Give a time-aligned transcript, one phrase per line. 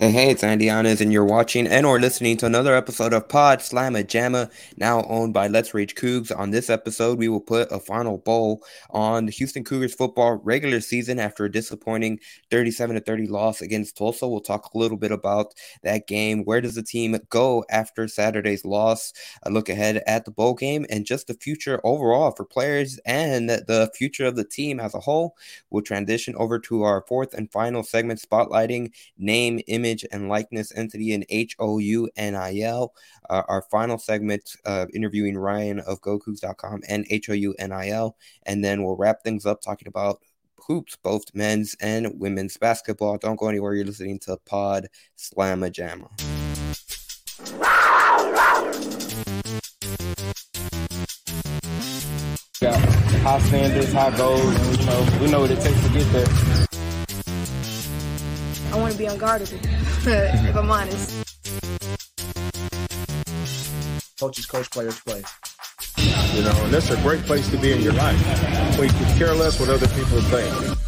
[0.00, 3.28] Hey, hey, it's Andy Yanez, and you're watching and or listening to another episode of
[3.28, 6.34] Pod Slamma Jamma, now owned by Let's Rage Cougs.
[6.34, 10.80] On this episode, we will put a final bow on the Houston Cougars football regular
[10.80, 12.18] season after a disappointing
[12.50, 14.26] 37 to 30 loss against Tulsa.
[14.26, 16.46] We'll talk a little bit about that game.
[16.46, 19.12] Where does the team go after Saturday's loss?
[19.42, 23.50] A look ahead at the bowl game and just the future overall for players and
[23.50, 25.36] the future of the team as a whole.
[25.68, 30.72] We'll transition over to our fourth and final segment, spotlighting name, image, image and likeness
[30.76, 32.92] entity in H O U N I L.
[33.28, 37.90] Uh, our final segment, uh, interviewing Ryan of GoCougs.com and H O U N I
[37.90, 38.16] L.
[38.44, 40.20] And then we'll wrap things up talking about
[40.66, 43.18] hoops, both men's and women's basketball.
[43.18, 43.74] Don't go anywhere.
[43.74, 46.08] You're listening to Pod Slamma Jamma.
[52.60, 52.76] Yeah,
[53.22, 56.59] high standards, high goals, and you know we know what it takes to get there.
[58.80, 59.62] I want to be unguardable,
[60.48, 61.10] if I'm honest.
[64.18, 65.22] Coaches coach, players play.
[66.34, 68.18] You know, and that's a great place to be in your life,
[68.78, 70.78] where you can care less what other people think.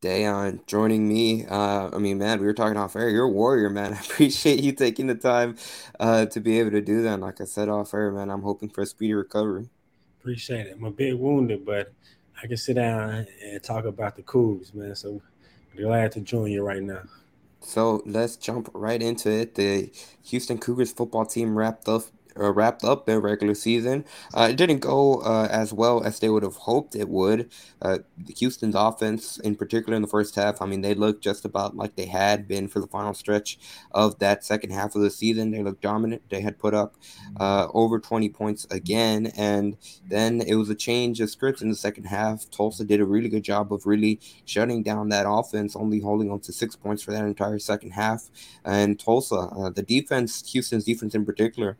[0.00, 1.44] Dayon joining me.
[1.44, 3.10] Uh, I mean, man, we were talking off air.
[3.10, 3.92] You're a warrior, man.
[3.92, 5.56] I appreciate you taking the time
[6.00, 7.12] uh, to be able to do that.
[7.12, 9.68] And like I said off air, man, I'm hoping for a speedy recovery.
[10.24, 10.76] Appreciate it.
[10.78, 11.92] I'm a bit wounded, but
[12.42, 14.94] I can sit down and talk about the Cougs, man.
[14.94, 15.20] So
[15.76, 17.02] glad to join you right now.
[17.60, 19.54] So let's jump right into it.
[19.54, 22.04] The Houston Cougars football team wrapped up
[22.38, 24.04] uh, wrapped up their regular season.
[24.32, 27.50] Uh, it didn't go uh, as well as they would have hoped it would.
[27.80, 27.98] Uh,
[28.36, 31.96] Houston's offense, in particular in the first half, I mean, they looked just about like
[31.96, 33.58] they had been for the final stretch
[33.92, 35.50] of that second half of the season.
[35.50, 36.22] They looked dominant.
[36.30, 36.96] They had put up
[37.38, 39.32] uh, over 20 points again.
[39.36, 39.76] And
[40.06, 42.50] then it was a change of scripts in the second half.
[42.50, 46.40] Tulsa did a really good job of really shutting down that offense, only holding on
[46.40, 48.30] to six points for that entire second half.
[48.64, 51.76] And Tulsa, uh, the defense, Houston's defense in particular,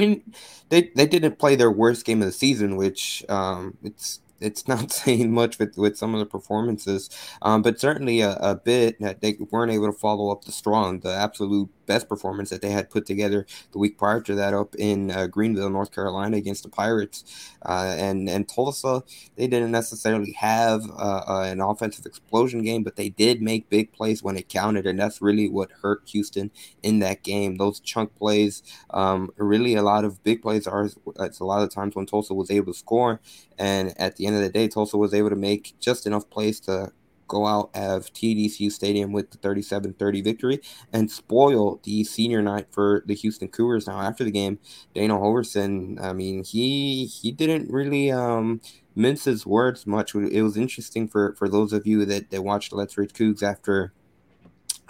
[0.00, 0.34] I mean,
[0.70, 4.90] they they didn't play their worst game of the season, which um, it's it's not
[4.90, 7.10] saying much with, with some of the performances,
[7.42, 11.00] um, but certainly a, a bit that they weren't able to follow up the strong,
[11.00, 14.76] the absolute best performance that they had put together the week prior to that up
[14.76, 17.24] in uh, Greenville, North Carolina, against the Pirates.
[17.66, 19.02] Uh, and and Tulsa,
[19.34, 23.92] they didn't necessarily have uh, uh, an offensive explosion game, but they did make big
[23.92, 27.56] plays when it counted, and that's really what hurt Houston in that game.
[27.56, 30.88] Those chunk plays, um, really a lot of big plays are.
[31.18, 33.20] It's a lot of times when Tulsa was able to score,
[33.58, 36.60] and at the end of the day, Tulsa was able to make just enough plays
[36.60, 36.92] to
[37.30, 40.60] go out of TDECU Stadium with the 37 30 victory
[40.92, 43.86] and spoil the senior night for the Houston Cougars.
[43.86, 44.58] Now, after the game,
[44.94, 48.60] Dana Holgorsen, I mean, he he didn't really um,
[48.94, 50.14] mince his words much.
[50.14, 53.92] It was interesting for, for those of you that, that watched Let's Rage Cougs after.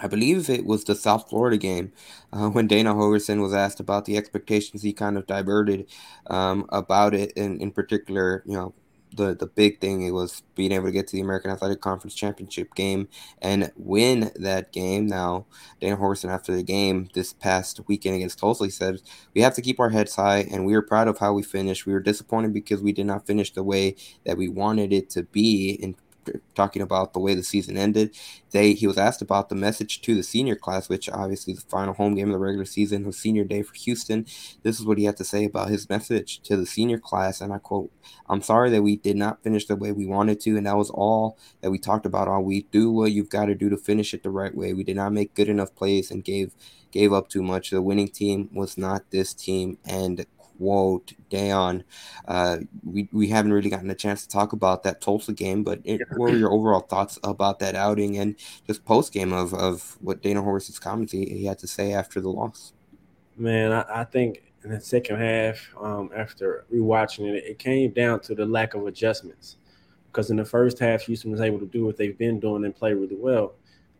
[0.03, 1.91] I believe it was the South Florida game
[2.33, 4.81] uh, when Dana Holgorsen was asked about the expectations.
[4.81, 5.87] He kind of diverted
[6.25, 8.73] um, about it, in, in particular, you know,
[9.15, 12.15] the the big thing it was being able to get to the American Athletic Conference
[12.15, 13.07] championship game
[13.41, 15.07] and win that game.
[15.07, 15.45] Now,
[15.79, 19.01] Dana Holgorsen after the game this past weekend against Tulsa, said
[19.33, 21.85] we have to keep our heads high, and we are proud of how we finished.
[21.85, 23.95] We were disappointed because we did not finish the way
[24.25, 25.95] that we wanted it to be in
[26.55, 28.15] talking about the way the season ended.
[28.51, 31.93] They he was asked about the message to the senior class, which obviously the final
[31.93, 34.25] home game of the regular season was senior day for Houston.
[34.63, 37.53] This is what he had to say about his message to the senior class, and
[37.53, 37.91] I quote:
[38.29, 40.89] "I'm sorry that we did not finish the way we wanted to, and that was
[40.89, 42.71] all that we talked about all week.
[42.71, 44.73] Do what you've got to do to finish it the right way.
[44.73, 46.53] We did not make good enough plays and gave."
[46.91, 47.69] Gave up too much.
[47.69, 50.25] The winning team was not this team, and
[50.61, 51.83] quote Dayon.
[52.27, 55.79] Uh, we we haven't really gotten a chance to talk about that Tulsa game, but
[55.83, 58.35] it, what were your overall thoughts about that outing and
[58.67, 62.21] just post game of of what Dana Holgorsen's comments he, he, had to say after
[62.21, 62.73] the loss?
[63.37, 68.19] Man, I, I think in the second half, um, after rewatching it, it came down
[68.21, 69.57] to the lack of adjustments.
[70.11, 72.75] Because in the first half, Houston was able to do what they've been doing and
[72.75, 73.53] play really well.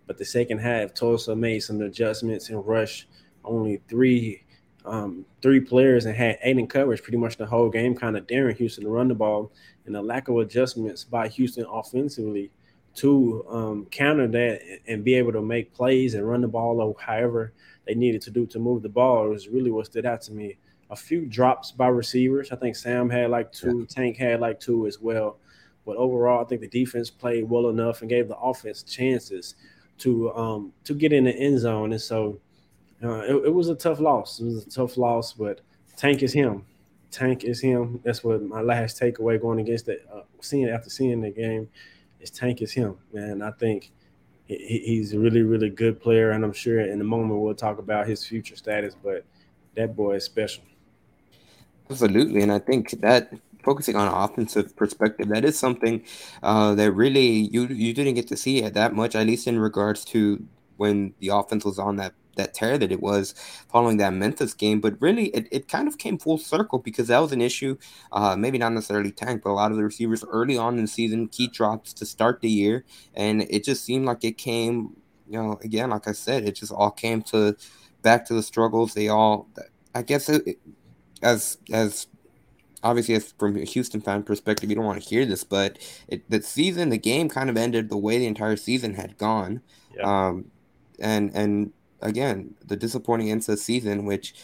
[0.05, 3.07] But the second half, Tulsa made some adjustments and rushed
[3.45, 4.43] only three
[4.85, 8.27] um, three players and had eight in coverage pretty much the whole game, kind of
[8.27, 9.51] daring Houston to run the ball,
[9.85, 12.51] and the lack of adjustments by Houston offensively
[12.95, 16.95] to um, counter that and be able to make plays and run the ball or
[16.99, 17.53] however
[17.85, 20.57] they needed to do to move the ball was really what stood out to me.
[20.89, 22.51] A few drops by receivers.
[22.51, 23.85] I think Sam had like two, yeah.
[23.87, 25.37] Tank had like two as well.
[25.85, 29.55] But overall, I think the defense played well enough and gave the offense chances
[29.99, 31.93] to um, to get in the end zone.
[31.93, 32.39] And so
[33.03, 34.39] uh, it, it, was a tough loss.
[34.39, 35.61] It was a tough loss, but
[35.95, 36.65] Tank is him.
[37.09, 37.99] Tank is him.
[38.03, 41.69] That's what my last takeaway going against the uh, seeing after seeing the game
[42.19, 43.41] is Tank is him, man.
[43.41, 43.91] I think
[44.45, 47.79] he, he's a really really good player, and I'm sure in a moment we'll talk
[47.79, 48.95] about his future status.
[49.01, 49.25] But
[49.75, 50.63] that boy is special.
[51.89, 53.33] Absolutely, and I think that
[53.63, 56.03] focusing on offensive perspective, that is something
[56.43, 59.59] uh, that really you you didn't get to see it that much, at least in
[59.59, 60.45] regards to
[60.77, 63.33] when the offense was on that that tear that it was
[63.69, 64.79] following that Memphis game.
[64.79, 67.77] But really, it, it kind of came full circle because that was an issue.
[68.11, 70.87] Uh, maybe not necessarily Tank, but a lot of the receivers early on in the
[70.87, 74.95] season, key drops to start the year, and it just seemed like it came.
[75.27, 77.55] You know, again, like I said, it just all came to
[78.01, 78.93] back to the struggles.
[78.93, 79.47] They all,
[79.95, 80.59] I guess, it,
[81.21, 82.07] as as
[82.83, 85.77] obviously as from a Houston fan perspective, you don't want to hear this, but
[86.07, 89.61] it, the season, the game kind of ended the way the entire season had gone.
[90.03, 90.51] Um,
[90.99, 94.35] and and again, the disappointing end to the season, which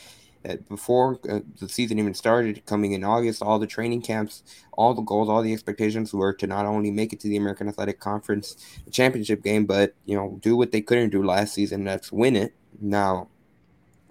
[0.47, 4.43] uh, before uh, the season even started, coming in August, all the training camps,
[4.73, 7.67] all the goals, all the expectations were to not only make it to the American
[7.67, 8.55] Athletic Conference
[8.91, 12.53] championship game, but you know do what they couldn't do last season, that's win it.
[12.79, 13.27] Now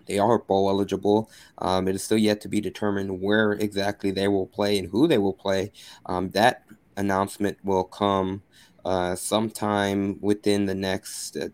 [0.06, 1.31] they are bowl eligible.
[1.58, 5.06] Um, it is still yet to be determined where exactly they will play and who
[5.06, 5.72] they will play.
[6.06, 6.64] Um, that
[6.96, 8.43] announcement will come
[8.84, 11.37] uh, sometime within the next.
[11.37, 11.48] Uh,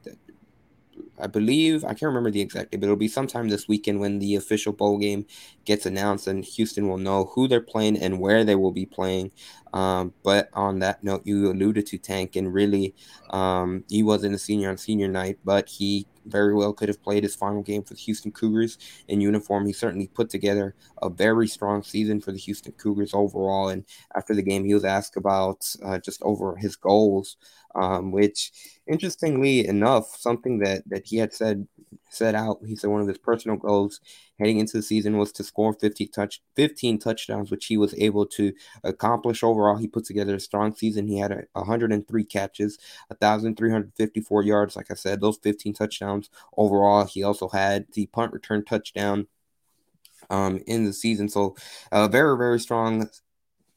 [1.18, 4.18] I believe I can't remember the exact date, but it'll be sometime this weekend when
[4.18, 5.26] the official bowl game
[5.64, 9.30] gets announced, and Houston will know who they're playing and where they will be playing.
[9.72, 12.94] Um, but on that note, you alluded to Tank, and really,
[13.30, 17.24] um, he wasn't a senior on senior night, but he very well could have played
[17.24, 18.78] his final game for the Houston Cougars
[19.08, 19.66] in uniform.
[19.66, 23.68] He certainly put together a very strong season for the Houston Cougars overall.
[23.70, 23.84] And
[24.14, 27.36] after the game, he was asked about uh, just over his goals,
[27.74, 28.52] um, which,
[28.86, 31.66] interestingly enough, something that that he had said
[32.10, 32.58] set out.
[32.66, 34.00] He said one of his personal goals
[34.38, 38.26] heading into the season was to score 50 touch 15 touchdowns, which he was able
[38.26, 38.52] to
[38.84, 39.76] accomplish overall.
[39.76, 41.06] He put together a strong season.
[41.06, 42.78] He had a, 103 catches,
[43.08, 44.76] 1,354 yards.
[44.76, 47.04] Like I said, those 15 touchdowns overall.
[47.04, 49.26] He also had the punt return touchdown
[50.30, 51.28] um, in the season.
[51.28, 51.56] So,
[51.90, 53.08] a very, very strong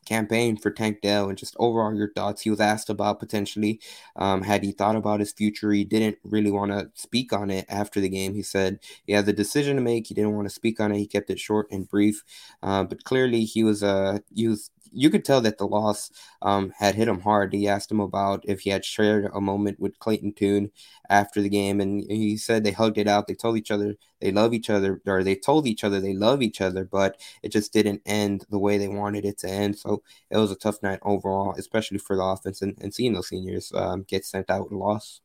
[0.05, 2.41] campaign for Tank Dell and just overall your thoughts.
[2.41, 3.79] He was asked about potentially
[4.15, 5.71] um, had he thought about his future.
[5.71, 8.33] He didn't really want to speak on it after the game.
[8.33, 10.07] He said he had the decision to make.
[10.07, 10.97] He didn't want to speak on it.
[10.99, 12.23] He kept it short and brief.
[12.63, 16.11] Uh, but clearly he was uh, he was you could tell that the loss
[16.41, 17.53] um, had hit him hard.
[17.53, 20.71] He asked him about if he had shared a moment with Clayton Tune
[21.09, 23.27] after the game, and he said they hugged it out.
[23.27, 26.41] They told each other they love each other, or they told each other they love
[26.41, 29.77] each other, but it just didn't end the way they wanted it to end.
[29.77, 33.27] So it was a tough night overall, especially for the offense, and, and seeing those
[33.27, 35.21] seniors um, get sent out with a loss.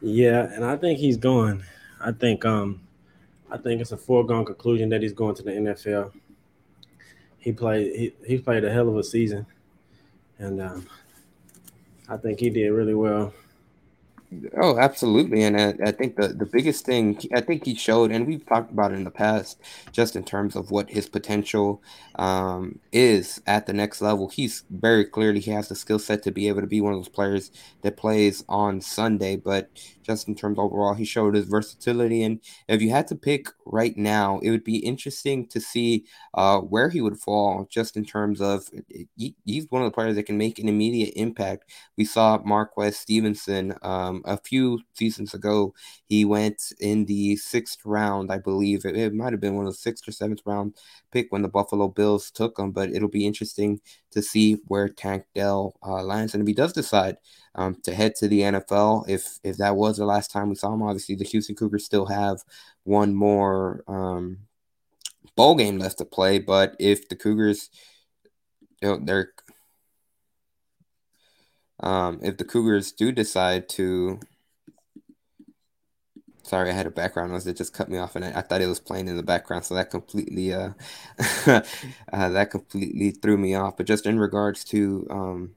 [0.00, 1.64] Yeah, and I think he's going.
[2.00, 2.86] I think um,
[3.50, 6.12] I think it's a foregone conclusion that he's going to the NFL
[7.38, 9.46] he played he, he played a hell of a season,
[10.38, 10.86] and um,
[12.08, 13.32] I think he did really well.
[14.56, 15.42] Oh, absolutely.
[15.42, 18.72] And I, I, think the, the biggest thing I think he showed, and we've talked
[18.72, 19.60] about it in the past,
[19.92, 21.80] just in terms of what his potential
[22.16, 24.28] um, is at the next level.
[24.28, 26.98] He's very clearly he has the skill set to be able to be one of
[26.98, 27.50] those players
[27.82, 29.36] that plays on Sunday.
[29.36, 29.70] But
[30.06, 32.22] just in terms overall, he showed his versatility.
[32.22, 36.04] And if you had to pick right now, it would be interesting to see
[36.34, 38.68] uh, where he would fall, just in terms of
[39.16, 41.70] he, he's one of the players that can make an immediate impact.
[41.96, 45.74] We saw Marquez Stevenson um, a few seasons ago.
[46.08, 48.84] He went in the sixth round, I believe.
[48.84, 50.76] It, it might have been one of the sixth or seventh round
[51.10, 53.80] pick when the Buffalo Bills took him, but it'll be interesting
[54.12, 56.32] to see where Tank Dell uh, lands.
[56.32, 57.16] And if he does decide
[57.56, 59.08] um, to head to the NFL.
[59.08, 62.06] If if that was the last time we saw him, obviously the Houston Cougars still
[62.06, 62.42] have
[62.84, 64.38] one more um,
[65.36, 66.38] bowl game left to play.
[66.38, 67.70] But if the Cougars,
[68.82, 69.32] you know, they're
[71.80, 74.20] um, if the Cougars do decide to
[76.46, 78.62] sorry, I had a background noise that just cut me off, and I, I, thought
[78.62, 80.70] it was playing in the background, so that completely uh,
[81.46, 81.60] uh,
[82.12, 83.76] that completely threw me off.
[83.76, 85.54] But just in regards to um,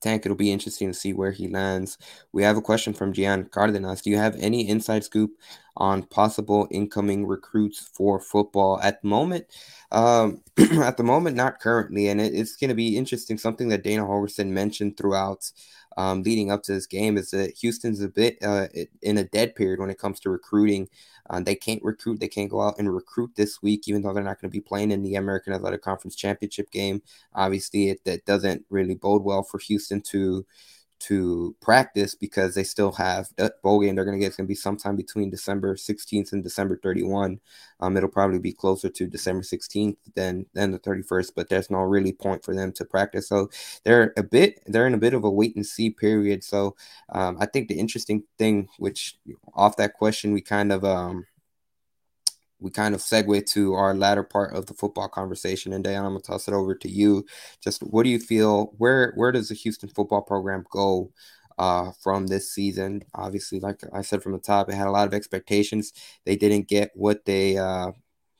[0.00, 1.98] Tank, it'll be interesting to see where he lands.
[2.32, 4.02] We have a question from Gian Cardenas.
[4.02, 5.32] Do you have any inside scoop
[5.76, 9.46] on possible incoming recruits for football at the moment?
[9.90, 10.42] Um,
[10.82, 13.38] at the moment, not currently, and it, it's going to be interesting.
[13.38, 15.50] Something that Dana Holgorsen mentioned throughout
[15.98, 18.68] um, leading up to this game is that Houston's a bit uh,
[19.02, 20.88] in a dead period when it comes to recruiting.
[21.28, 22.20] Uh, they can't recruit.
[22.20, 24.60] They can't go out and recruit this week, even though they're not going to be
[24.60, 27.02] playing in the American Athletic Conference championship game.
[27.34, 30.46] Obviously, it that doesn't really bode well for Houston to
[31.00, 34.28] to practice because they still have that bowl game they're going to get.
[34.28, 37.40] It's going to be sometime between December 16th and December 31.
[37.80, 41.78] Um, it'll probably be closer to December 16th than than the 31st, but there's no
[41.78, 43.28] really point for them to practice.
[43.28, 43.50] So
[43.84, 46.44] they're a bit they're in a bit of a wait and see period.
[46.44, 46.76] So
[47.10, 49.16] um, I think the interesting thing, which
[49.54, 51.26] off that question, we kind of um,
[52.60, 55.72] we kind of segue to our latter part of the football conversation.
[55.72, 57.24] And Dan, I'm gonna toss it over to you.
[57.62, 58.72] Just what do you feel?
[58.78, 61.12] Where where does the Houston football program go
[61.58, 63.02] uh, from this season?
[63.14, 65.92] Obviously, like I said from the top, it had a lot of expectations.
[66.24, 67.92] They didn't get what they uh,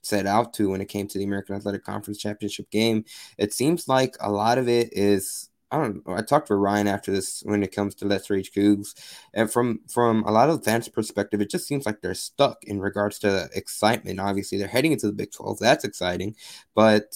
[0.02, 3.04] set out to when it came to the American Athletic Conference championship game.
[3.36, 6.02] It seems like a lot of it is I don't.
[6.08, 8.94] I talked to Ryan after this when it comes to Let's Rage Cougs,
[9.34, 12.80] and from from a lot of fans' perspective, it just seems like they're stuck in
[12.80, 14.18] regards to excitement.
[14.18, 15.58] Obviously, they're heading into the Big Twelve.
[15.58, 16.36] That's exciting,
[16.74, 17.14] but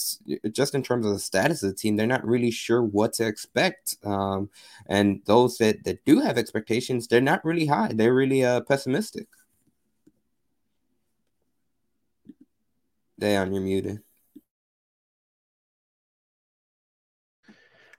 [0.50, 3.26] just in terms of the status of the team, they're not really sure what to
[3.26, 3.97] expect.
[4.04, 4.50] Um,
[4.87, 7.92] and those that that do have expectations, they're not really high.
[7.94, 9.28] They're really uh, pessimistic.
[13.21, 14.02] Dayon, you're muted.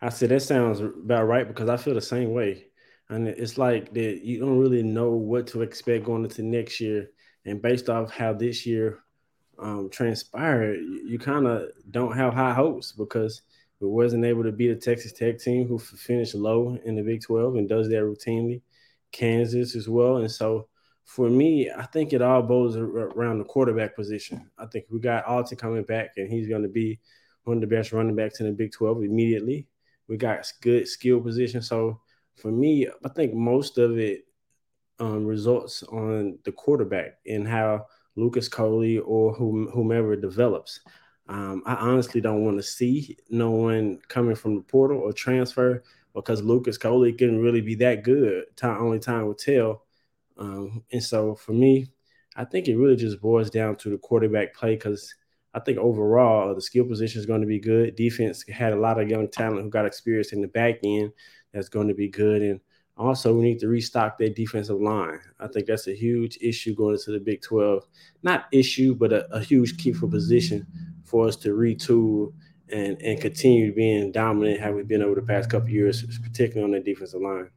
[0.03, 2.65] I said that sounds about right because I feel the same way.
[3.07, 7.10] And it's like that you don't really know what to expect going into next year.
[7.45, 9.00] And based off how this year
[9.57, 13.43] um, transpired, you, you kind of don't have high hopes because
[13.79, 17.22] we wasn't able to beat a Texas Tech team who finished low in the Big
[17.22, 18.62] 12 and does that routinely.
[19.13, 20.17] Kansas as well.
[20.17, 20.67] And so
[21.05, 24.50] for me, I think it all boils around the quarterback position.
[24.57, 27.00] I think we got Alton coming back, and he's going to be
[27.45, 29.67] one of the best running backs in the Big 12 immediately.
[30.07, 31.62] We got good skill position.
[31.62, 32.00] So
[32.36, 34.25] for me, I think most of it
[35.00, 40.81] um, results on the quarterback and how Lucas Coley or whom, whomever develops.
[41.27, 45.83] Um, I honestly don't want to see no one coming from the portal or transfer
[46.13, 48.45] because Lucas Coley couldn't really be that good.
[48.55, 49.83] Time, only time will tell.
[50.38, 51.88] Um, and so for me,
[52.36, 55.13] I think it really just boils down to the quarterback play because
[55.53, 57.95] I think overall the skill position is going to be good.
[57.95, 61.12] Defense had a lot of young talent who got experience in the back end
[61.53, 62.41] that's going to be good.
[62.41, 62.60] And
[62.98, 65.19] also, we need to restock that defensive line.
[65.39, 67.83] I think that's a huge issue going into the Big 12.
[68.22, 70.67] Not issue, but a, a huge key for position
[71.03, 72.33] for us to retool
[72.69, 76.72] and, and continue being dominant how we've been over the past couple years, particularly on
[76.72, 77.50] the defensive line.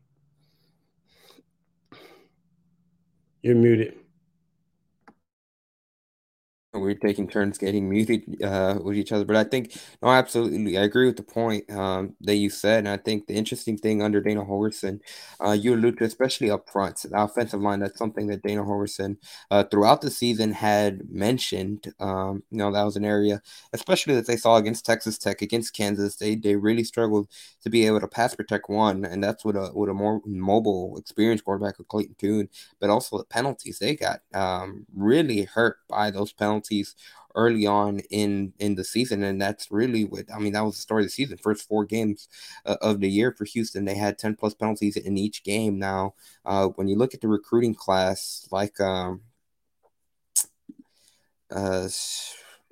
[3.43, 3.95] You're muted
[6.79, 9.25] we're taking turns getting muted uh, with each other.
[9.25, 10.79] But I think, no, absolutely.
[10.79, 12.81] I agree with the point um, that you said.
[12.81, 15.01] And I think the interesting thing under Dana Holgorsen,
[15.45, 19.17] uh, you alluded to, especially up front, the offensive line, that's something that Dana Holgorsen
[19.51, 21.93] uh, throughout the season had mentioned.
[21.99, 23.43] Um, you know, that was an area,
[23.73, 26.17] especially that they saw against Texas Tech, against Kansas.
[26.17, 27.29] They, they really struggled
[27.63, 29.05] to be able to pass protect one.
[29.05, 32.49] And that's with a, with a more mobile, experienced quarterback of Clayton Tune,
[32.81, 36.95] but also the penalties they got um, really hurt by those penalties penalties
[37.35, 40.53] early on in in the season, and that's really what I mean.
[40.53, 41.39] That was the story of the season.
[41.39, 42.29] First four games
[42.65, 45.79] uh, of the year for Houston, they had ten plus penalties in each game.
[45.79, 49.23] Now, uh, when you look at the recruiting class, like um,
[51.51, 51.89] uh,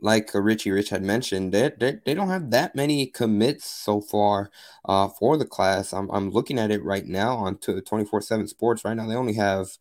[0.00, 4.50] like Richie Rich had mentioned, they, they, they don't have that many commits so far
[4.84, 5.94] uh, for the class.
[5.94, 8.84] I'm, I'm looking at it right now on 24 7 Sports.
[8.84, 9.78] Right now, they only have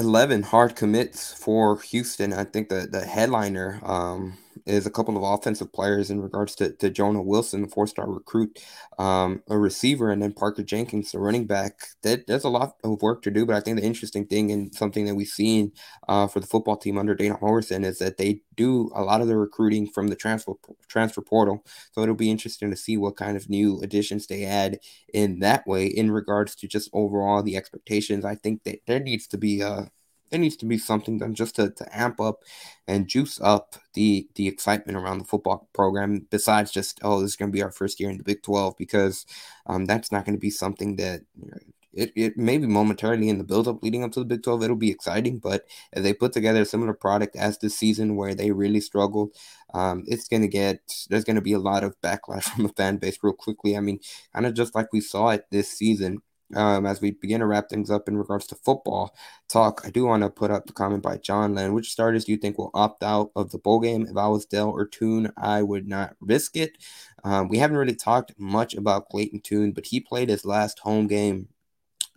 [0.00, 2.32] 11 hard commits for Houston.
[2.32, 6.72] I think the, the headliner um, is a couple of offensive players in regards to,
[6.74, 8.58] to Jonah Wilson, the four star recruit,
[8.98, 11.80] um, a receiver, and then Parker Jenkins, the running back.
[12.02, 14.74] That, there's a lot of work to do, but I think the interesting thing and
[14.74, 15.72] something that we've seen
[16.08, 19.28] uh, for the football team under Dana Morrison is that they do a lot of
[19.28, 20.52] the recruiting from the transfer
[20.88, 21.64] transfer portal.
[21.92, 24.78] So it'll be interesting to see what kind of new additions they add
[25.14, 28.24] in that way in regards to just overall the expectations.
[28.24, 29.90] I think that there needs to be a
[30.30, 32.42] there needs to be something done just to, to amp up
[32.86, 37.36] and juice up the the excitement around the football program besides just oh this is
[37.36, 39.26] going to be our first year in the big 12 because
[39.66, 41.58] um, that's not going to be something that you know,
[41.92, 44.76] it, it maybe momentarily in the build up leading up to the Big 12, it'll
[44.76, 45.38] be exciting.
[45.38, 49.34] But if they put together a similar product as this season where they really struggled,
[49.74, 52.72] um, it's going to get, there's going to be a lot of backlash from the
[52.76, 53.76] fan base real quickly.
[53.76, 54.00] I mean,
[54.32, 56.22] kind of just like we saw it this season
[56.54, 59.14] um, as we begin to wrap things up in regards to football
[59.48, 61.74] talk, I do want to put up the comment by John Len.
[61.74, 64.06] Which starters do you think will opt out of the bowl game?
[64.06, 66.78] If I was Dell or Tune, I would not risk it.
[67.24, 71.06] Um, we haven't really talked much about Clayton Tune, but he played his last home
[71.06, 71.48] game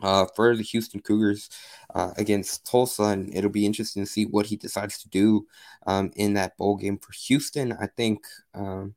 [0.02, 1.50] uh, for the Houston Cougars
[1.96, 5.48] uh, against Tulsa, and it'll be interesting to see what he decides to do
[5.88, 7.74] um, in that bowl game for Houston.
[7.74, 8.96] I think um,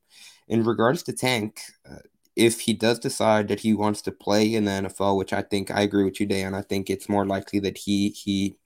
[0.48, 1.98] in regards to Tank, uh,
[2.36, 5.70] if he does decide that he wants to play in the NFL, which I think
[5.70, 8.56] I agree with you, Dan, I think it's more likely that he he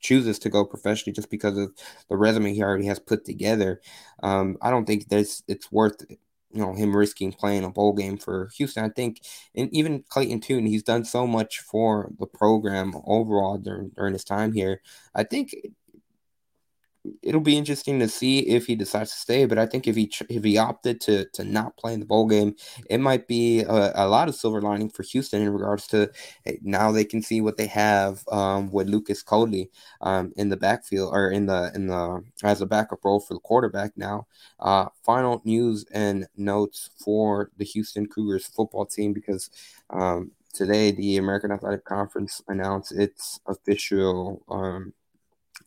[0.00, 1.72] chooses to go professionally just because of
[2.08, 3.80] the resume he already has put together.
[4.22, 8.18] Um, I don't think there's it's worth you know him risking playing a bowl game
[8.18, 8.84] for Houston.
[8.84, 9.20] I think,
[9.54, 14.24] and even Clayton Tune, he's done so much for the program overall during during his
[14.24, 14.80] time here.
[15.14, 15.54] I think
[17.22, 19.46] it'll be interesting to see if he decides to stay.
[19.46, 22.26] But I think if he if he opted to to not play in the bowl
[22.26, 22.54] game,
[22.88, 26.10] it might be a, a lot of silver lining for Houston in regards to
[26.62, 29.70] now they can see what they have um, with Lucas Coley
[30.00, 33.40] um, in the backfield or in the in the as a backup role for the
[33.40, 34.26] quarterback now.
[34.60, 39.50] Uh, final news and notes for the Houston Cougars football team because.
[39.90, 44.94] Um, today, the American Athletic Conference announced its official um,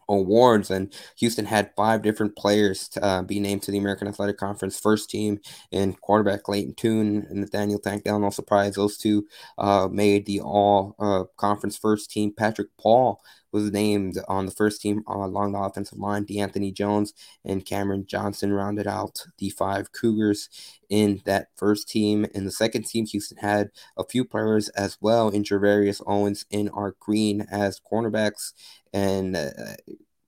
[0.10, 4.38] awards, and Houston had five different players to, uh, be named to the American Athletic
[4.38, 5.40] Conference first team,
[5.72, 8.20] and quarterback Clayton Tune and Nathaniel Tank Dell.
[8.20, 9.26] No surprise, those two
[9.58, 12.34] uh, made the All uh, Conference first team.
[12.36, 13.22] Patrick Paul
[13.52, 16.26] was named on the first team along the offensive line.
[16.26, 17.14] D'Anthony Jones
[17.46, 20.50] and Cameron Johnson rounded out the five Cougars
[20.90, 22.26] in that first team.
[22.34, 26.70] In the second team, Houston had a few players as well in Javarius Owens and
[26.74, 28.54] Art Green as cornerbacks.
[28.94, 29.50] And uh,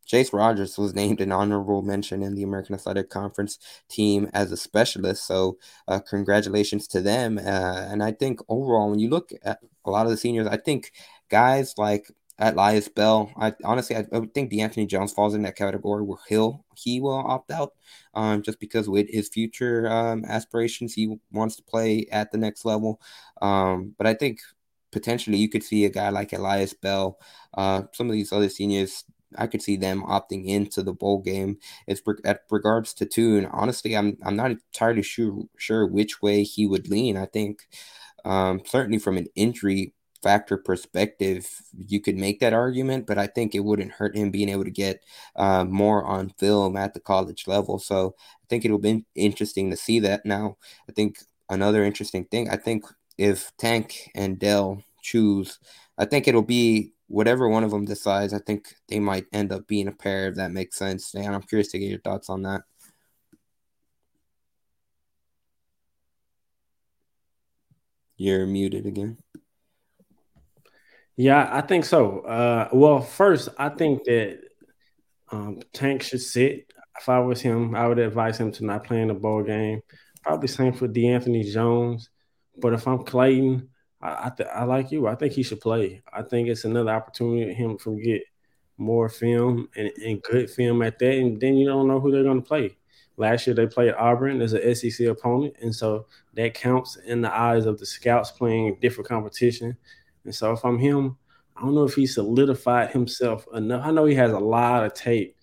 [0.09, 3.59] Chase Rogers was named an honorable mention in the American Athletic Conference
[3.89, 5.27] team as a specialist.
[5.27, 7.37] So, uh, congratulations to them.
[7.37, 10.57] Uh, and I think overall, when you look at a lot of the seniors, I
[10.57, 10.91] think
[11.29, 13.31] guys like Elias Bell.
[13.37, 17.13] I honestly, I, I think D'Anthony Jones falls in that category where he'll he will
[17.17, 17.73] opt out,
[18.13, 22.65] um, just because with his future um, aspirations, he wants to play at the next
[22.65, 23.01] level.
[23.41, 24.39] Um, but I think
[24.91, 27.19] potentially you could see a guy like Elias Bell,
[27.53, 29.03] uh, some of these other seniors.
[29.37, 31.59] I could see them opting into the bowl game.
[31.87, 33.45] It's at regards to Tune.
[33.47, 37.17] Honestly, I'm I'm not entirely sure sure which way he would lean.
[37.17, 37.67] I think
[38.25, 41.47] um, certainly from an injury factor perspective,
[41.87, 44.71] you could make that argument, but I think it wouldn't hurt him being able to
[44.71, 45.03] get
[45.35, 47.79] uh, more on film at the college level.
[47.79, 50.25] So I think it'll be interesting to see that.
[50.25, 50.57] Now,
[50.89, 52.85] I think another interesting thing, I think
[53.17, 55.59] if Tank and Dell choose,
[55.97, 58.33] I think it'll be whatever one of them decides.
[58.33, 61.13] I think they might end up being a pair if that makes sense.
[61.15, 62.61] And I'm curious to get your thoughts on that.
[68.17, 69.17] You're muted again.
[71.19, 72.21] Yeah, I think so.
[72.21, 74.39] Uh, well, first, I think that
[75.31, 76.71] um, Tank should sit.
[76.97, 79.81] If I was him, I would advise him to not play in the bowl game.
[80.23, 82.09] Probably same for D'Anthony Jones.
[82.57, 83.67] But if I'm Clayton,
[84.01, 85.07] I I, th- I, like you.
[85.07, 86.01] I think he should play.
[86.13, 88.23] I think it's another opportunity for him to get
[88.77, 91.13] more film and, and good film at that.
[91.15, 92.77] And then you don't know who they're going to play.
[93.17, 96.05] Last year they played Auburn as an SEC opponent, and so
[96.35, 99.75] that counts in the eyes of the scouts playing different competition.
[100.25, 101.17] And so if I'm him,
[101.55, 103.85] I don't know if he solidified himself enough.
[103.85, 105.35] I know he has a lot of tape,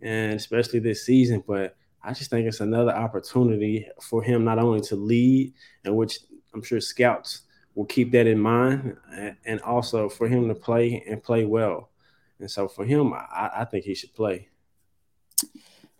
[0.00, 4.80] and especially this season, but I just think it's another opportunity for him not only
[4.82, 6.18] to lead, and which
[6.52, 7.42] I'm sure scouts
[7.74, 8.96] will keep that in mind,
[9.44, 11.90] and also for him to play and play well.
[12.38, 14.48] And so for him, I, I think he should play.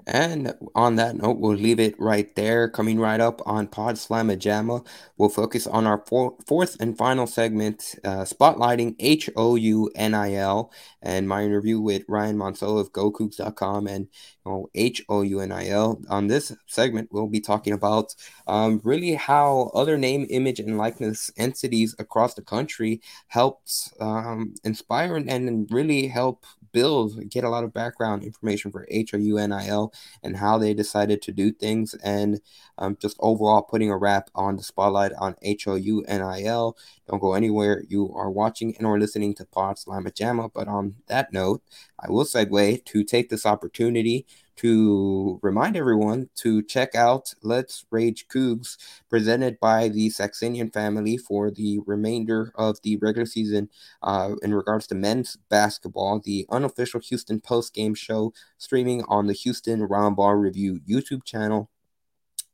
[0.07, 2.69] And on that note, we'll leave it right there.
[2.69, 4.87] Coming right up on Pod Slamma Jamma,
[5.17, 10.13] we'll focus on our four, fourth and final segment, uh, spotlighting H O U N
[10.13, 14.09] I L, and my interview with Ryan Monceau of GoCougs.com and
[14.45, 16.01] you know, H O U N I L.
[16.11, 18.15] On this segment, we'll be talking about
[18.47, 25.17] um, really how other name, image, and likeness entities across the country helped um, inspire
[25.17, 30.75] and really help build, get a lot of background information for HOUNIL and how they
[30.75, 32.41] decided to do things, and
[32.77, 36.77] um, just overall putting a wrap on the spotlight on HOUNIL.
[37.09, 37.85] Don't go anywhere.
[37.89, 40.51] You are watching and or listening to Pod Slamma Jamma.
[40.53, 41.63] But on that note,
[42.01, 44.27] I will segue to take this opportunity
[44.57, 48.77] to remind everyone to check out Let's Rage Cougs,
[49.09, 53.69] presented by the Saxenian family for the remainder of the regular season
[54.03, 59.33] uh, in regards to men's basketball, the unofficial Houston post game show streaming on the
[59.33, 61.71] Houston Round Ball Review YouTube channel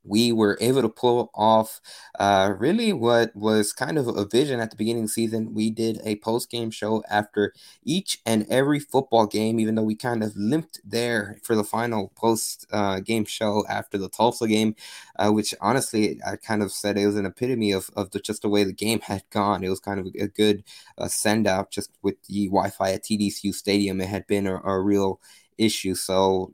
[0.04, 1.80] we were able to pull off
[2.18, 5.54] uh, really what was kind of a vision at the beginning of the season.
[5.54, 7.52] We did a post game show after
[7.84, 12.12] each and every football game, even though we kind of limped there for the final
[12.16, 14.74] post uh, game show after the Tulsa game,
[15.18, 18.42] uh, which honestly, I kind of said it was an epitome of, of the, just
[18.42, 19.62] the way the game had gone.
[19.62, 20.64] It was kind of a, good
[20.96, 24.00] uh, send out just with the Wi Fi at TDECU Stadium.
[24.00, 25.20] It had been a, a real
[25.58, 25.94] issue.
[25.94, 26.52] So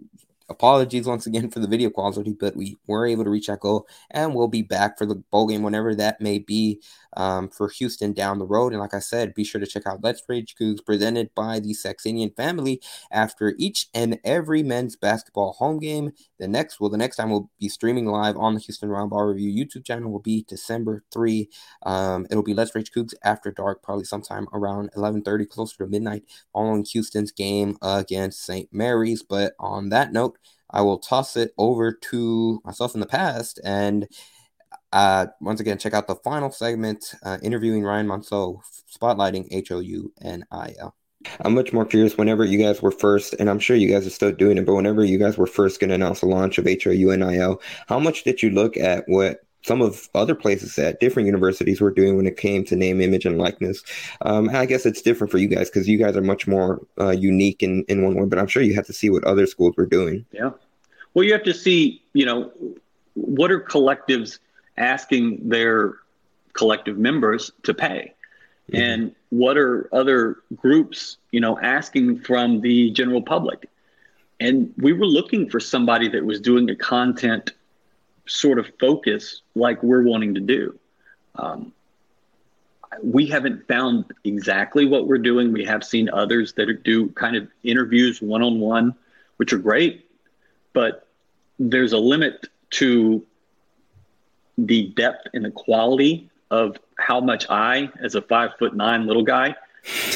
[0.48, 3.86] apologies once again for the video quality, but we were able to reach that goal,
[4.10, 6.80] and we'll be back for the bowl game whenever that may be
[7.16, 8.72] um, for Houston down the road.
[8.72, 11.72] And like I said, be sure to check out Let's Rage Cougs presented by the
[11.72, 16.12] Saxenian family after each and every men's basketball home game.
[16.38, 19.64] The next, well, the next time we'll be streaming live on the Houston Roundball Review
[19.64, 21.48] YouTube channel will be December 3.
[21.84, 26.24] Um, it'll be Let's Rage Cougs after dark, probably sometime around 11:30, closer to midnight,
[26.52, 28.68] following Houston's game against St.
[28.72, 29.22] Mary's.
[29.22, 30.38] But on that note,
[30.70, 34.08] I will toss it over to myself in the past and
[34.92, 40.94] uh, once again, check out the final segment uh, interviewing Ryan Monceau, spotlighting HOU NIL.
[41.40, 44.10] I'm much more curious whenever you guys were first, and I'm sure you guys are
[44.10, 46.66] still doing it, but whenever you guys were first going to announce the launch of
[46.66, 51.26] HOU NIL, how much did you look at what some of other places at different
[51.26, 53.82] universities were doing when it came to name, image, and likeness.
[54.22, 56.80] Um, and I guess it's different for you guys because you guys are much more
[57.00, 59.44] uh, unique in, in one way, but I'm sure you had to see what other
[59.44, 60.24] schools were doing.
[60.30, 60.50] Yeah.
[61.14, 62.52] Well, you have to see, you know,
[63.14, 64.38] what are collectives
[64.76, 65.96] asking their
[66.52, 68.14] collective members to pay?
[68.70, 68.82] Mm-hmm.
[68.82, 73.68] And what are other groups, you know, asking from the general public?
[74.40, 77.52] And we were looking for somebody that was doing a content
[78.26, 80.78] sort of focus like we're wanting to do.
[81.36, 81.72] Um,
[83.02, 85.52] we haven't found exactly what we're doing.
[85.52, 88.94] We have seen others that do kind of interviews one on one,
[89.36, 90.08] which are great,
[90.72, 91.08] but
[91.58, 93.24] there's a limit to
[94.58, 99.24] the depth and the quality of how much I, as a five foot nine little
[99.24, 99.54] guy,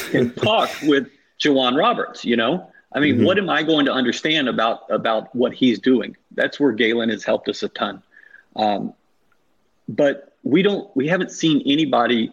[0.09, 1.07] can talk with
[1.39, 2.25] J'Wan Roberts.
[2.25, 3.25] You know, I mean, mm-hmm.
[3.25, 6.17] what am I going to understand about about what he's doing?
[6.31, 8.01] That's where Galen has helped us a ton.
[8.55, 8.93] Um,
[9.87, 12.31] but we don't, we haven't seen anybody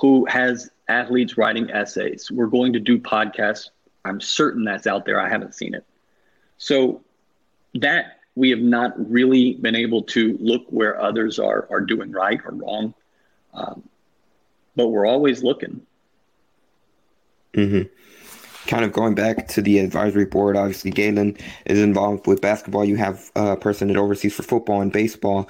[0.00, 2.30] who has athletes writing essays.
[2.30, 3.70] We're going to do podcasts.
[4.04, 5.20] I'm certain that's out there.
[5.20, 5.84] I haven't seen it.
[6.58, 7.02] So
[7.74, 12.40] that we have not really been able to look where others are are doing right
[12.44, 12.94] or wrong,
[13.52, 13.82] um,
[14.76, 15.82] but we're always looking.
[17.54, 17.88] Mm-hmm.
[18.68, 22.84] Kind of going back to the advisory board, obviously Galen is involved with basketball.
[22.84, 25.48] You have a person that oversees for football and baseball.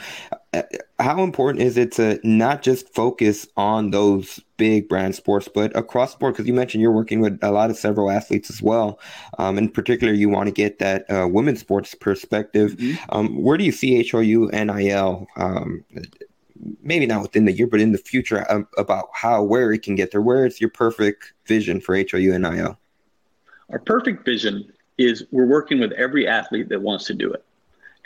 [0.99, 6.15] How important is it to not just focus on those big brand sports, but across
[6.15, 6.35] the board?
[6.35, 8.99] Because you mentioned you're working with a lot of several athletes as well.
[9.39, 12.73] Um, in particular, you want to get that uh, women's sports perspective.
[12.73, 13.05] Mm-hmm.
[13.11, 15.27] Um, where do you see HOU NIL?
[15.37, 15.85] Um,
[16.83, 19.97] maybe not within the year, but in the future, um, about how where it can
[19.97, 20.23] get there.
[20.23, 22.79] Where is your perfect vision for HOU NIL?
[23.71, 27.45] Our perfect vision is we're working with every athlete that wants to do it,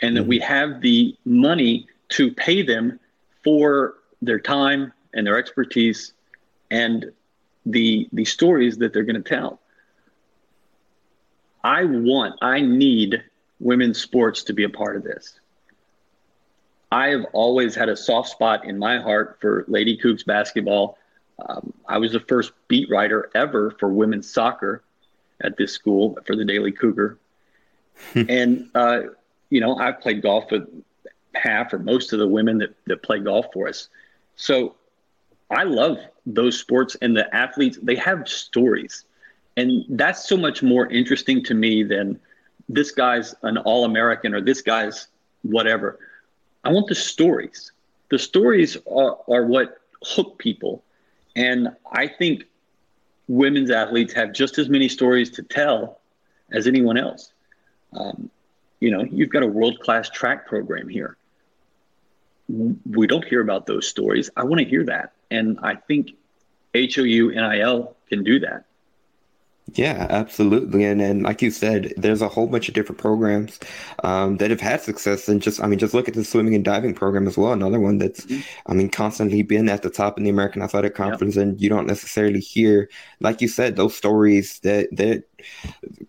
[0.01, 0.29] and that mm-hmm.
[0.29, 2.99] we have the money to pay them
[3.43, 6.13] for their time and their expertise
[6.69, 7.11] and
[7.65, 9.59] the the stories that they're going to tell.
[11.63, 13.23] I want, I need
[13.59, 15.39] women's sports to be a part of this.
[16.91, 20.97] I have always had a soft spot in my heart for Lady Cougs basketball.
[21.47, 24.83] Um, I was the first beat writer ever for women's soccer
[25.41, 27.17] at this school for the Daily Cougar.
[28.13, 28.99] and, uh,
[29.49, 30.67] you know, I've played golf with
[31.35, 33.89] half or most of the women that, that play golf for us.
[34.35, 34.75] So
[35.49, 39.05] I love those sports and the athletes, they have stories.
[39.57, 42.19] And that's so much more interesting to me than
[42.69, 45.07] this guy's an All American or this guy's
[45.43, 45.99] whatever.
[46.63, 47.71] I want the stories.
[48.09, 50.83] The stories are, are what hook people.
[51.35, 52.45] And I think
[53.27, 55.99] women's athletes have just as many stories to tell
[56.51, 57.31] as anyone else.
[57.93, 58.29] Um,
[58.79, 61.17] you know, you've got a world class track program here
[62.47, 64.29] we don't hear about those stories.
[64.35, 65.13] I want to hear that.
[65.31, 66.11] And I think
[66.73, 68.65] HOU NIL can do that.
[69.71, 70.83] Yeah, absolutely.
[70.83, 73.59] And and like you said, there's a whole bunch of different programs
[74.03, 75.27] um, that have had success.
[75.29, 77.53] And just, I mean, just look at the swimming and diving program as well.
[77.53, 78.41] Another one that's, mm-hmm.
[78.67, 81.37] I mean, constantly been at the top in the American Athletic Conference.
[81.37, 81.43] Yep.
[81.43, 85.23] And you don't necessarily hear, like you said, those stories that, that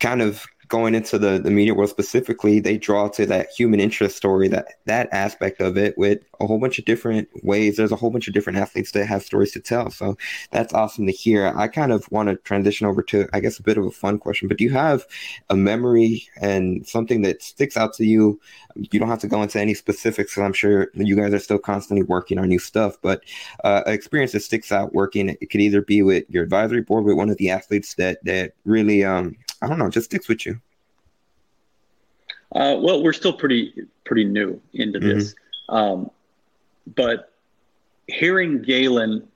[0.01, 0.45] kind of
[0.75, 4.67] going into the, the media world specifically, they draw to that human interest story, that
[4.87, 7.77] that aspect of it with a whole bunch of different ways.
[7.77, 9.91] There's a whole bunch of different athletes that have stories to tell.
[9.91, 10.19] So
[10.51, 11.53] that's awesome to hear.
[11.55, 14.19] I kind of want to transition over to, I guess, a bit of a fun
[14.19, 15.07] question, but do you have
[15.49, 18.41] a memory and something that sticks out to you?
[18.75, 21.61] You don't have to go into any specifics because I'm sure you guys are still
[21.61, 23.23] constantly working on new stuff, but
[23.63, 27.05] uh, an experience that sticks out working, it could either be with your advisory board,
[27.05, 30.45] with one of the athletes that, that really, um, I don't know, just sticks with
[30.45, 30.61] you.
[32.55, 33.73] Uh, well, we're still pretty
[34.05, 35.19] pretty new into mm-hmm.
[35.19, 35.35] this,
[35.69, 36.11] um,
[36.95, 37.33] but
[38.07, 39.27] hearing Galen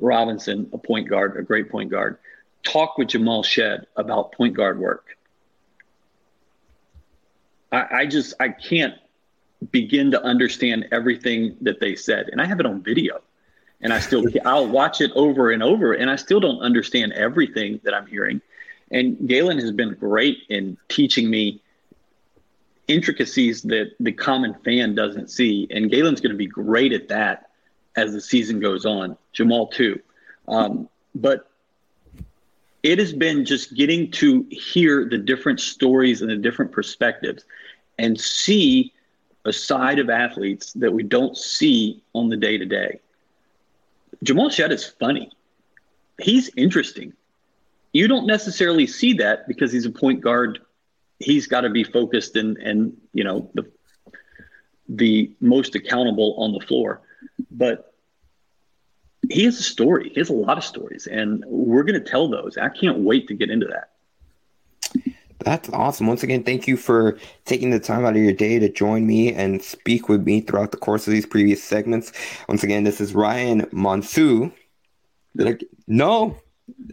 [0.00, 2.18] Robinson, a point guard, a great point guard,
[2.62, 5.16] talk with Jamal Shead about point guard work,
[7.70, 8.94] I, I just I can't
[9.70, 13.20] begin to understand everything that they said, and I have it on video,
[13.82, 17.80] and I still I'll watch it over and over, and I still don't understand everything
[17.84, 18.40] that I'm hearing.
[18.90, 21.60] And Galen has been great in teaching me
[22.86, 27.50] intricacies that the common fan doesn't see, and Galen's going to be great at that
[27.96, 29.16] as the season goes on.
[29.32, 30.00] Jamal too,
[30.48, 31.50] um, but
[32.82, 37.44] it has been just getting to hear the different stories and the different perspectives
[37.98, 38.92] and see
[39.46, 43.00] a side of athletes that we don't see on the day to day.
[44.22, 45.30] Jamal Shead is funny.
[46.20, 47.12] He's interesting.
[47.94, 50.58] You don't necessarily see that because he's a point guard.
[51.20, 53.70] He's got to be focused and and you know the
[54.88, 57.02] the most accountable on the floor.
[57.50, 57.94] But
[59.30, 60.10] he has a story.
[60.12, 62.58] He has a lot of stories, and we're going to tell those.
[62.58, 63.90] I can't wait to get into that.
[65.38, 66.06] That's awesome.
[66.06, 69.32] Once again, thank you for taking the time out of your day to join me
[69.32, 72.12] and speak with me throughout the course of these previous segments.
[72.48, 74.52] Once again, this is Ryan Monsu.
[75.38, 76.36] I, no,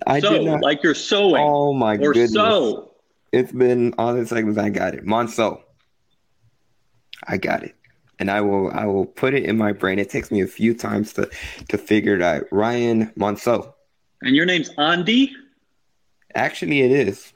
[0.06, 0.62] I so, did not.
[0.62, 1.42] Like you're sewing.
[1.42, 2.34] Oh my or goodness.
[2.34, 2.94] so.
[3.32, 4.60] It's been all the segments.
[4.60, 5.06] I got it.
[5.06, 5.62] Monso.
[7.26, 7.76] I got it
[8.22, 9.98] and I will I will put it in my brain.
[9.98, 11.30] It takes me a few times to
[11.70, 12.44] to figure it out.
[12.52, 13.74] Ryan Monceau.
[14.22, 15.34] And your name's Andy?
[16.36, 17.34] Actually, it is.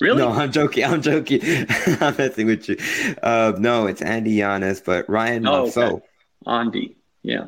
[0.00, 0.18] Really?
[0.18, 0.84] No, I'm joking.
[0.84, 1.40] I'm joking.
[2.00, 2.78] I'm messing with you.
[3.22, 5.92] Uh, no, it's Andy Yanez, but Ryan oh, Monceau.
[5.92, 6.06] Okay.
[6.46, 6.96] Andy.
[7.22, 7.46] Yeah.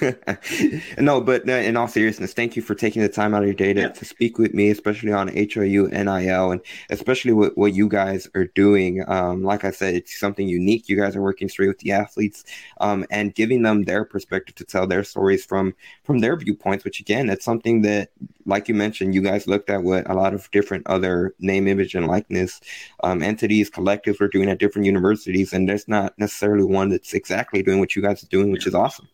[0.98, 3.54] no, but uh, in all seriousness, thank you for taking the time out of your
[3.54, 3.88] day to, yeah.
[3.88, 6.60] to speak with me, especially on HOU NIL and
[6.90, 9.04] especially what, what you guys are doing.
[9.08, 10.88] Um, like I said, it's something unique.
[10.88, 12.44] You guys are working straight with the athletes
[12.80, 17.00] um, and giving them their perspective to tell their stories from from their viewpoints, which
[17.00, 18.10] again, that's something that,
[18.46, 21.94] like you mentioned, you guys looked at what a lot of different other name, image,
[21.94, 22.60] and likeness
[23.04, 25.52] um, entities, collectives were doing at different universities.
[25.52, 28.74] And there's not necessarily one that's exactly doing what you guys are doing, which is
[28.74, 29.08] awesome.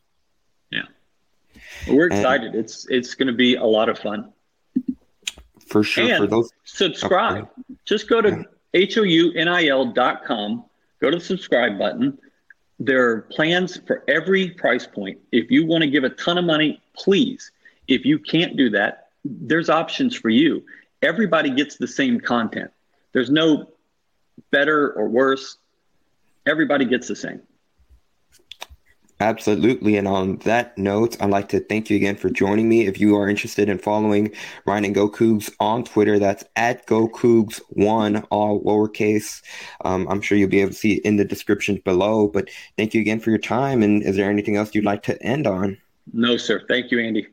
[1.89, 2.49] We're excited.
[2.49, 4.33] And it's it's going to be a lot of fun.
[5.67, 6.09] For sure.
[6.09, 7.49] And for those subscribe.
[7.85, 8.83] Just go to yeah.
[8.83, 10.65] hounil.com,
[11.01, 12.19] go to the subscribe button.
[12.79, 15.19] There are plans for every price point.
[15.33, 17.51] If you want to give a ton of money, please.
[17.89, 20.65] If you can't do that, there's options for you.
[21.03, 22.71] Everybody gets the same content.
[23.13, 23.71] There's no
[24.51, 25.57] better or worse.
[26.45, 27.41] Everybody gets the same.
[29.19, 29.97] Absolutely.
[29.97, 32.87] And on that note, I'd like to thank you again for joining me.
[32.87, 34.31] If you are interested in following
[34.67, 39.43] Ryan and GoCougs on Twitter, that's at GoCougs1, all lowercase.
[39.85, 42.29] Um, I'm sure you'll be able to see it in the description below.
[42.29, 43.83] But thank you again for your time.
[43.83, 45.79] And is there anything else you'd like to end on?
[46.13, 46.63] No, sir.
[46.69, 47.27] Thank you, Andy.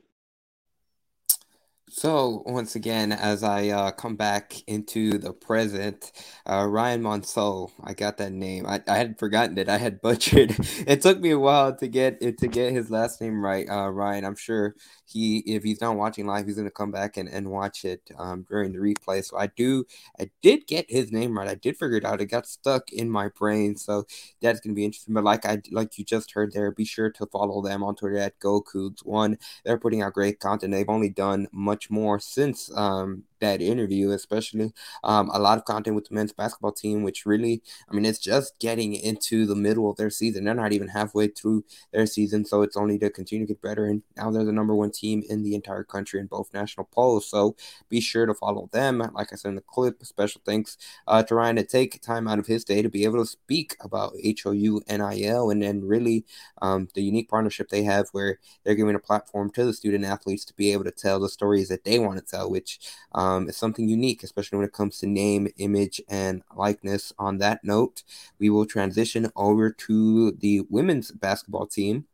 [1.95, 6.11] So once again, as I uh, come back into the present,
[6.43, 8.65] uh, Ryan Monceau, I got that name.
[8.65, 9.69] I, I had forgotten it.
[9.69, 10.55] I had butchered.
[10.87, 13.69] it took me a while to get it to get his last name right.
[13.69, 14.73] Uh, Ryan, I'm sure
[15.05, 18.43] he if he's not watching live, he's gonna come back and, and watch it um,
[18.49, 19.23] during the replay.
[19.23, 19.85] So I do,
[20.19, 21.47] I did get his name right.
[21.47, 22.21] I did figure it out.
[22.21, 23.77] It got stuck in my brain.
[23.77, 24.05] So
[24.41, 25.13] that's gonna be interesting.
[25.13, 28.17] But like I like you just heard there, be sure to follow them on Twitter
[28.17, 29.37] at GoCougs One.
[29.63, 30.73] They're putting out great content.
[30.73, 35.65] They've only done much much more since um, that interview, especially um, a lot of
[35.65, 39.55] content with the men's basketball team, which really, I mean, it's just getting into the
[39.55, 40.45] middle of their season.
[40.45, 43.85] They're not even halfway through their season, so it's only to continue to get better.
[43.85, 47.29] And now they're the number one team in the entire country in both national polls.
[47.29, 47.55] So
[47.89, 48.99] be sure to follow them.
[49.13, 50.77] Like I said in the clip, special thanks
[51.07, 53.75] uh, to Ryan to take time out of his day to be able to speak
[53.81, 56.25] about HOU NIL and then really
[56.61, 60.45] um, the unique partnership they have where they're giving a platform to the student athletes
[60.45, 62.79] to be able to tell the stories that they want to tell, which
[63.13, 67.13] um, is something unique, especially when it comes to name, image, and likeness.
[67.17, 68.03] On that note,
[68.39, 72.05] we will transition over to the women's basketball team.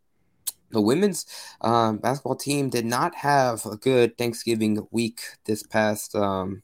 [0.72, 1.26] The women's
[1.62, 6.62] um, basketball team did not have a good Thanksgiving week this past um,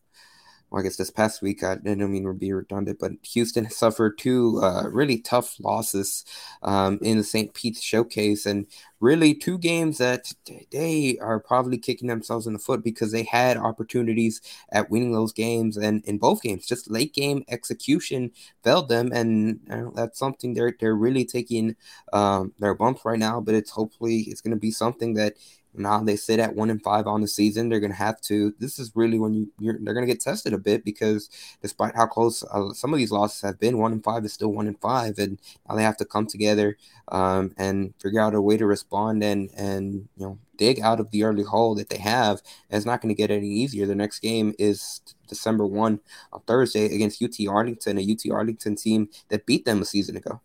[0.75, 4.17] well, I guess this past week, I don't mean to be redundant, but Houston suffered
[4.17, 6.25] two uh, really tough losses
[6.63, 7.53] um, in the St.
[7.53, 8.67] Pete's Showcase, and
[8.99, 10.33] really two games that
[10.71, 15.31] they are probably kicking themselves in the foot because they had opportunities at winning those
[15.31, 18.29] games, and in both games, just late game execution
[18.61, 19.61] failed them, and
[19.95, 21.77] that's something they're they're really taking
[22.11, 23.39] um, their bumps right now.
[23.39, 25.35] But it's hopefully it's going to be something that
[25.77, 27.69] now they sit at one and five on the season.
[27.69, 28.53] They're going to have to.
[28.59, 31.29] This is really when you you're, they're going to get tested a bit because
[31.61, 34.51] despite how close uh, some of these losses have been, one and five is still
[34.51, 36.77] one and five, and now they have to come together
[37.09, 41.11] um, and figure out a way to respond and and you know dig out of
[41.11, 43.85] the early hole that they have, and it's not going to get any easier.
[43.85, 45.99] The next game is December 1
[46.33, 50.41] on Thursday against UT Arlington, a UT Arlington team that beat them a season ago.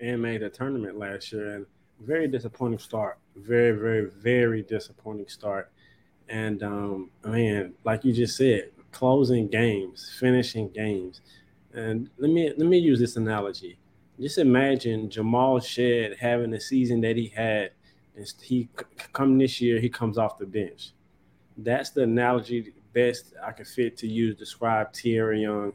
[0.00, 1.54] And made a tournament last year.
[1.56, 1.66] And
[2.00, 3.18] very disappointing start.
[3.36, 5.70] Very, very, very disappointing start.
[6.28, 11.20] And um, man, like you just said, closing games, finishing games.
[11.72, 13.78] And let me let me use this analogy.
[14.20, 17.70] Just imagine Jamal Shead having the season that he had,
[18.16, 18.68] and he
[19.12, 20.92] come this year he comes off the bench.
[21.56, 25.72] That's the analogy best I can fit to use describe Tierra Young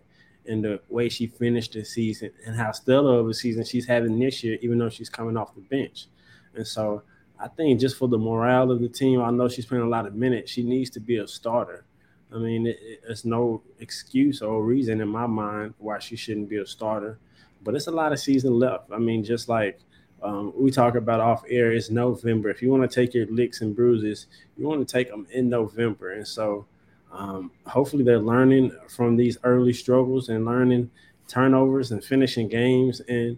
[0.47, 4.19] and the way she finished the season and how stellar of a season she's having
[4.19, 6.07] this year, even though she's coming off the bench.
[6.55, 7.03] And so
[7.39, 10.05] I think just for the morale of the team, I know she's playing a lot
[10.05, 10.51] of minutes.
[10.51, 11.85] She needs to be a starter.
[12.33, 16.57] I mean, it, it's no excuse or reason in my mind why she shouldn't be
[16.57, 17.19] a starter.
[17.63, 18.91] But it's a lot of season left.
[18.91, 19.79] I mean, just like
[20.21, 22.49] um, we talk about off air, it's November.
[22.49, 24.27] If you want to take your licks and bruises,
[24.57, 26.13] you want to take them in November.
[26.13, 26.65] And so
[27.13, 30.89] um, hopefully they're learning from these early struggles and learning
[31.27, 33.01] turnovers and finishing games.
[33.01, 33.37] And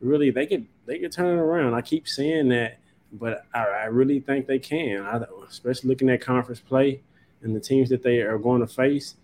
[0.00, 1.74] really, they could they could turn it around.
[1.74, 2.78] I keep saying that,
[3.12, 5.02] but I, I really think they can.
[5.02, 7.00] I, especially looking at conference play
[7.42, 9.16] and the teams that they are going to face.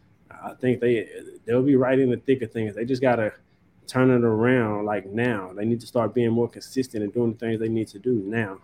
[0.43, 1.09] I think they
[1.45, 2.75] they'll be right in the thick of things.
[2.75, 3.35] They just gotta
[3.87, 5.53] turn it around like now.
[5.55, 8.23] They need to start being more consistent and doing the things they need to do
[8.25, 8.59] now.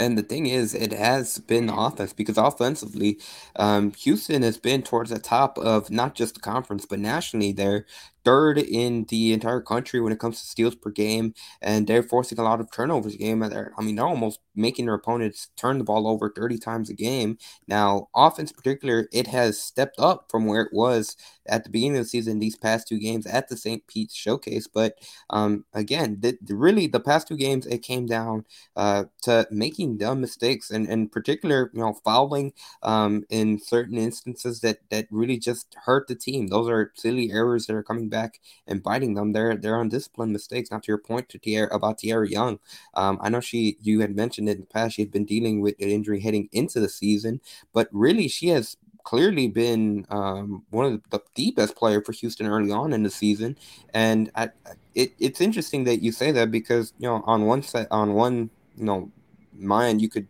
[0.00, 3.18] And the thing is, it has been offense because offensively,
[3.56, 7.52] um, Houston has been towards the top of not just the conference but nationally.
[7.52, 7.86] They're
[8.24, 12.38] third in the entire country when it comes to steals per game, and they're forcing
[12.38, 13.42] a lot of turnovers a game.
[13.42, 17.38] I mean, they're almost making their opponents turn the ball over 30 times a game.
[17.66, 21.98] Now, offense, in particular, it has stepped up from where it was at the beginning
[21.98, 22.38] of the season.
[22.38, 23.86] These past two games at the St.
[23.86, 24.94] Pete's Showcase, but
[25.30, 28.44] um, again, really the past two games it came down
[28.76, 32.52] uh, to making dumb mistakes, and in particular, you know, fouling
[32.82, 36.48] um, in certain instances that that really just hurt the team.
[36.48, 39.32] Those are silly errors that are coming back and biting them.
[39.32, 40.70] They're they're undisciplined mistakes.
[40.70, 42.58] Not to your point to Tierra about Tierra Young.
[42.94, 45.76] Um, I know she you had mentioned in the past she had been dealing with
[45.80, 47.40] an injury heading into the season,
[47.72, 52.46] but really she has clearly been um, one of the, the, best player for Houston
[52.46, 53.56] early on in the season.
[53.94, 54.50] And I,
[54.94, 58.50] it, it's interesting that you say that because you know on one set on one
[58.76, 59.10] you know
[59.52, 60.26] mind you could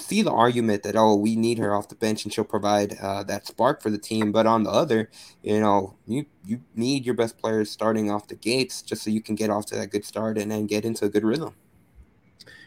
[0.00, 3.22] see the argument that oh we need her off the bench and she'll provide uh,
[3.24, 4.32] that spark for the team.
[4.32, 5.10] But on the other
[5.42, 9.20] you know you you need your best players starting off the gates just so you
[9.20, 11.54] can get off to that good start and then get into a good rhythm.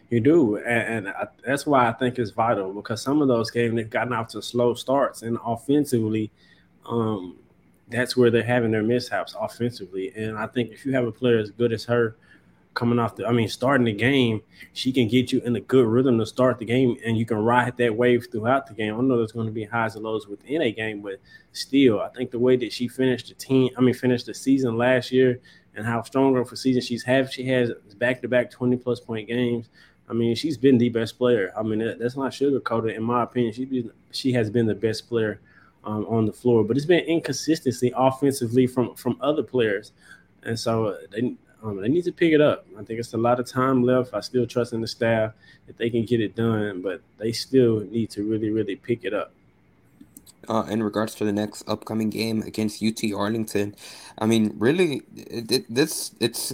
[0.10, 0.58] You do.
[0.58, 3.90] And, and I, that's why i think it's vital because some of those games they've
[3.90, 5.22] gotten off to slow starts.
[5.22, 6.32] And offensively
[6.86, 7.38] um,
[7.90, 10.14] that's where they're having their mishaps offensively.
[10.16, 12.16] And i think if you have a player as good as her
[12.78, 15.88] coming off the, I mean, starting the game, she can get you in a good
[15.88, 18.94] rhythm to start the game, and you can ride that wave throughout the game.
[18.94, 21.20] I know there's going to be highs and lows within a game, but
[21.54, 24.78] still, I think the way that she finished the team, I mean, finished the season
[24.78, 25.40] last year,
[25.76, 29.00] and how strong of a season she's had, she has back to back 20 plus
[29.00, 29.70] point games.
[30.08, 31.52] I mean, she's been the best player.
[31.58, 33.54] I mean, that's not sugarcoated, in my opinion.
[33.54, 35.42] She been, she has been the best player
[35.84, 39.94] um, on the floor, but it's been inconsistency offensively from from other players,
[40.44, 41.36] and so they,
[41.68, 42.66] um, they need to pick it up.
[42.80, 44.14] I think it's a lot of time left.
[44.14, 45.34] I still trust in the staff
[45.68, 49.14] that they can get it done, but they still need to really, really pick it
[49.14, 49.32] up.
[50.48, 53.76] Uh, in regards to the next upcoming game against UT Arlington,
[54.18, 56.54] I mean, really, it, it, this it's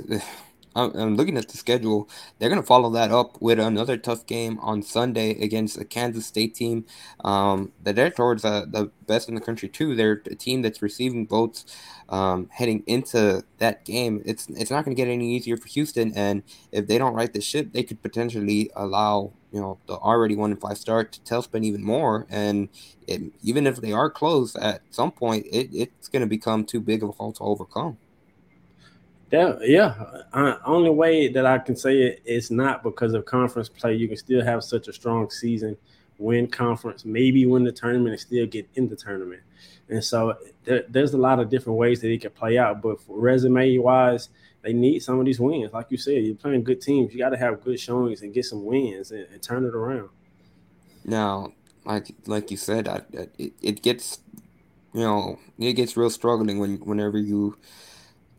[0.75, 2.09] I'm looking at the schedule.
[2.39, 6.25] They're going to follow that up with another tough game on Sunday against a Kansas
[6.25, 6.85] State team
[7.23, 9.95] um, that they're towards uh, the best in the country too.
[9.95, 11.65] They're a team that's receiving votes
[12.09, 14.21] um, heading into that game.
[14.25, 17.31] It's it's not going to get any easier for Houston, and if they don't right
[17.31, 21.19] the ship, they could potentially allow you know the already one and five start to
[21.21, 22.25] tailspin even more.
[22.29, 22.69] And
[23.07, 26.81] it, even if they are close at some point, it, it's going to become too
[26.81, 27.97] big of a fault to overcome.
[29.33, 29.95] That, yeah,
[30.31, 33.95] uh, only way that I can say it is not because of conference play.
[33.95, 35.75] You can still have such a strong season,
[36.19, 39.41] win conference, maybe win the tournament, and still get in the tournament.
[39.89, 42.83] And so there, there's a lot of different ways that it can play out.
[42.83, 44.29] But resume wise,
[44.61, 45.73] they need some of these wins.
[45.73, 47.11] Like you said, you're playing good teams.
[47.11, 50.09] You got to have good showings and get some wins and, and turn it around.
[51.05, 51.53] Now,
[51.85, 53.01] like like you said, I,
[53.39, 54.19] it, it gets
[54.93, 57.57] you know it gets real struggling when whenever you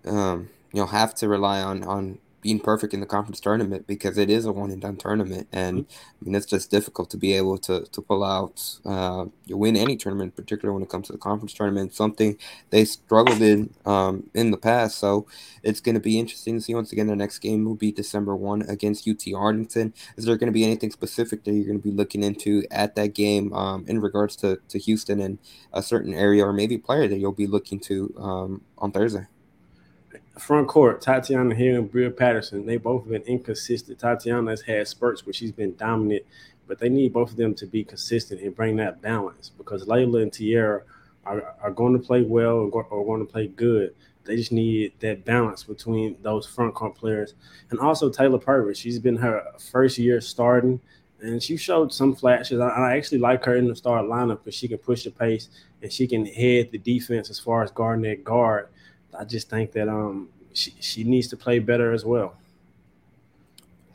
[0.04, 4.18] um you know have to rely on on being perfect in the conference tournament because
[4.18, 7.32] it is a one and done tournament, and I mean it's just difficult to be
[7.32, 11.12] able to to pull out uh, you win any tournament, particularly when it comes to
[11.12, 11.94] the conference tournament.
[11.94, 12.36] Something
[12.68, 15.26] they struggled in um, in the past, so
[15.62, 16.74] it's going to be interesting to see.
[16.74, 19.94] Once again, their next game will be December one against UT Arlington.
[20.18, 22.94] Is there going to be anything specific that you're going to be looking into at
[22.96, 25.38] that game um, in regards to to Houston and
[25.72, 29.28] a certain area or maybe player that you'll be looking to um, on Thursday?
[30.38, 33.98] Front court, Tatiana Hill and Bria Patterson, they both have been inconsistent.
[33.98, 36.24] Tatiana's had spurts where she's been dominant,
[36.66, 40.22] but they need both of them to be consistent and bring that balance because Layla
[40.22, 40.82] and Tierra
[41.24, 43.94] are, are going to play well or going to play good.
[44.24, 47.34] They just need that balance between those front court players.
[47.70, 48.78] And also Taylor Purvis.
[48.78, 50.80] She's been her first year starting,
[51.20, 52.58] and she showed some flashes.
[52.58, 55.48] I, I actually like her in the start lineup because she can push the pace
[55.82, 58.68] and she can head the defense as far as guarding that guard
[59.18, 62.34] I just think that um she, she needs to play better as well.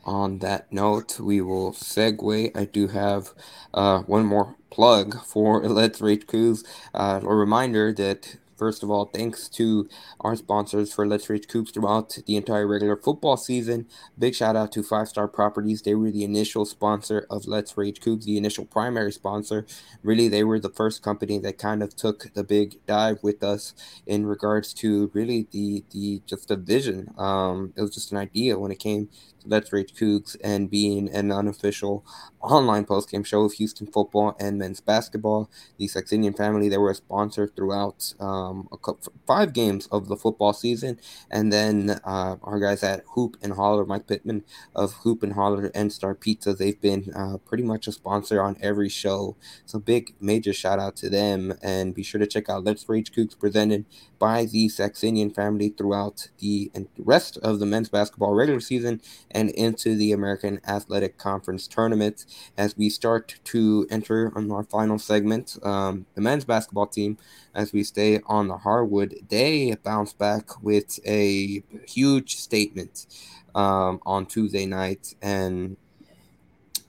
[0.04, 2.56] On that note, we will segue.
[2.56, 3.34] I do have
[3.74, 6.64] uh, one more plug for Let's Rage Cougs.
[6.94, 9.88] Uh, a reminder that First of all, thanks to
[10.20, 13.86] our sponsors for Let's Rage Cougs throughout the entire regular football season.
[14.18, 15.80] Big shout out to Five Star Properties.
[15.80, 19.64] They were the initial sponsor of Let's Rage Cougs, the initial primary sponsor.
[20.02, 23.72] Really, they were the first company that kind of took the big dive with us
[24.06, 27.14] in regards to really the the just the vision.
[27.16, 29.08] Um, it was just an idea when it came
[29.44, 32.04] Let's Rage Cougs and being an unofficial
[32.40, 35.50] online postgame show of Houston football and men's basketball.
[35.78, 40.16] The Saxenian family, they were a sponsor throughout um, a couple, five games of the
[40.16, 40.98] football season.
[41.30, 45.70] And then uh, our guys at Hoop and Holler, Mike Pittman of Hoop and Holler
[45.74, 49.36] and Star Pizza, they've been uh, pretty much a sponsor on every show.
[49.66, 51.54] So big, major shout out to them.
[51.62, 53.84] And be sure to check out Let's Rage Cougs presented
[54.18, 59.94] by the Saxenian family throughout the rest of the men's basketball regular season and into
[59.94, 62.24] the American Athletic Conference tournament.
[62.56, 67.18] As we start to enter on our final segment, um, the men's basketball team,
[67.54, 73.06] as we stay on the hardwood, they bounce back with a huge statement
[73.54, 75.76] um, on Tuesday night and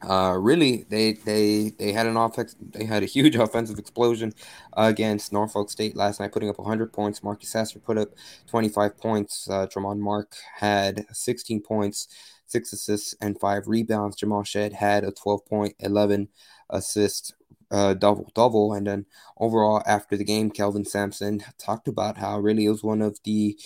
[0.08, 2.56] uh, really, they they they had an offense.
[2.60, 4.34] They had a huge offensive explosion
[4.74, 7.24] against Norfolk State last night, putting up 100 points.
[7.24, 8.10] Marcus Sasser put up
[8.48, 9.50] 25 points.
[9.50, 12.08] Uh, Tramon Mark had 16 points,
[12.48, 14.16] six assists, and five rebounds.
[14.16, 16.30] Jamal Shead had a 12 point, 11
[16.70, 17.34] assist
[17.72, 18.74] uh, double double.
[18.74, 19.06] And then
[19.38, 23.58] overall, after the game, Kelvin Sampson talked about how really it was one of the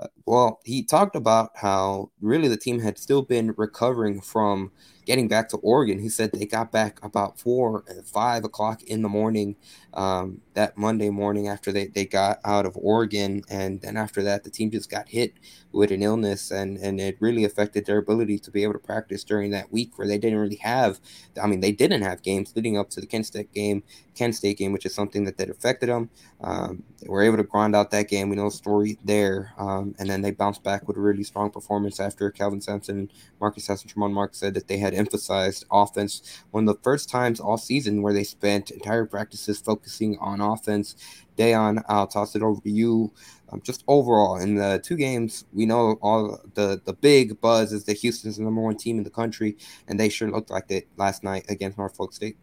[0.00, 4.70] uh, well, he talked about how really the team had still been recovering from
[5.08, 5.98] getting back to Oregon.
[5.98, 9.56] He said they got back about four, five o'clock in the morning
[9.94, 13.42] um, that Monday morning after they, they got out of Oregon.
[13.48, 15.32] And then after that, the team just got hit
[15.72, 19.24] with an illness and, and it really affected their ability to be able to practice
[19.24, 21.00] during that week where they didn't really have,
[21.42, 23.82] I mean, they didn't have games leading up to the Kent State game,
[24.14, 26.10] Kent State game, which is something that, that affected them.
[26.42, 28.28] Um, they were able to grind out that game.
[28.28, 29.52] We know the story there.
[29.56, 33.64] Um, and then they bounced back with a really strong performance after Kelvin Sampson, Marcus
[33.64, 37.56] Sasser, Tramon Mark said that they had emphasized offense one of the first times all
[37.56, 40.96] season where they spent entire practices focusing on offense.
[41.36, 43.12] Dayon, I'll toss it over to you.
[43.50, 47.84] Um, just overall in the two games, we know all the the big buzz is
[47.84, 50.86] that Houston's the number one team in the country, and they sure looked like it
[50.96, 52.36] last night against Norfolk State.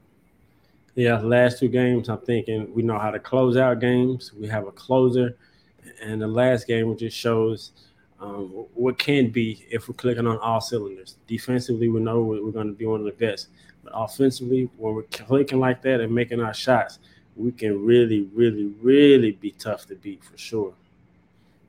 [0.95, 4.31] Yeah, last two games, I'm thinking we know how to close out games.
[4.33, 5.37] We have a closer,
[6.01, 7.73] and the last game just shows
[8.19, 11.17] um, what can be if we're clicking on all cylinders.
[11.27, 13.49] Defensively, we know we're going to be one of the best,
[13.83, 16.99] but offensively, when we're clicking like that and making our shots,
[17.35, 20.73] we can really, really, really be tough to beat for sure.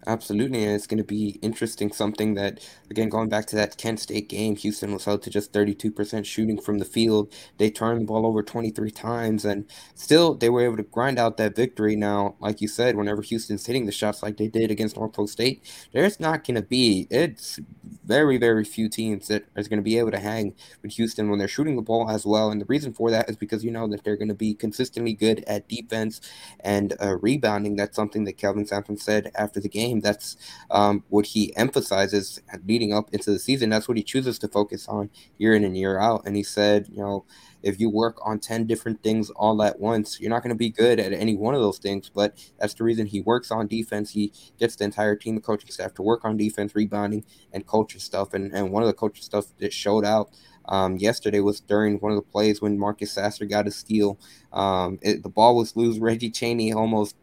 [0.09, 1.91] Absolutely, and it's going to be interesting.
[1.91, 5.53] Something that, again, going back to that Kent State game, Houston was held to just
[5.53, 7.33] 32% shooting from the field.
[7.59, 9.65] They turned the ball over 23 times, and
[9.97, 11.97] still they were able to grind out that victory.
[11.97, 15.63] Now, like you said, whenever Houston's hitting the shots like they did against Norfolk State,
[15.93, 17.59] there's not going to be, it's
[18.05, 21.39] very, very few teams that are going to be able to hang with Houston when
[21.39, 22.51] they're shooting the ball as well.
[22.51, 25.15] And the reason for that is because you know that they're going to be consistently
[25.15, 26.21] good at defense
[26.61, 27.75] and uh, rebounding.
[27.77, 29.86] That's something that Kelvin Sampson said after the game.
[29.95, 30.37] That's
[30.71, 33.71] um, what he emphasizes leading up into the season.
[33.71, 36.23] That's what he chooses to focus on year in and year out.
[36.27, 37.25] And he said, you know,
[37.63, 40.71] if you work on 10 different things all at once, you're not going to be
[40.71, 42.09] good at any one of those things.
[42.09, 44.11] But that's the reason he works on defense.
[44.11, 47.99] He gets the entire team, the coaching staff, to work on defense, rebounding, and culture
[47.99, 48.35] stuff.
[48.35, 50.31] And, and one of the culture stuff that showed out
[50.69, 54.19] um, yesterday was during one of the plays when Marcus Sasser got a steal.
[54.53, 55.99] Um, it, the ball was loose.
[55.99, 57.17] Reggie Chaney almost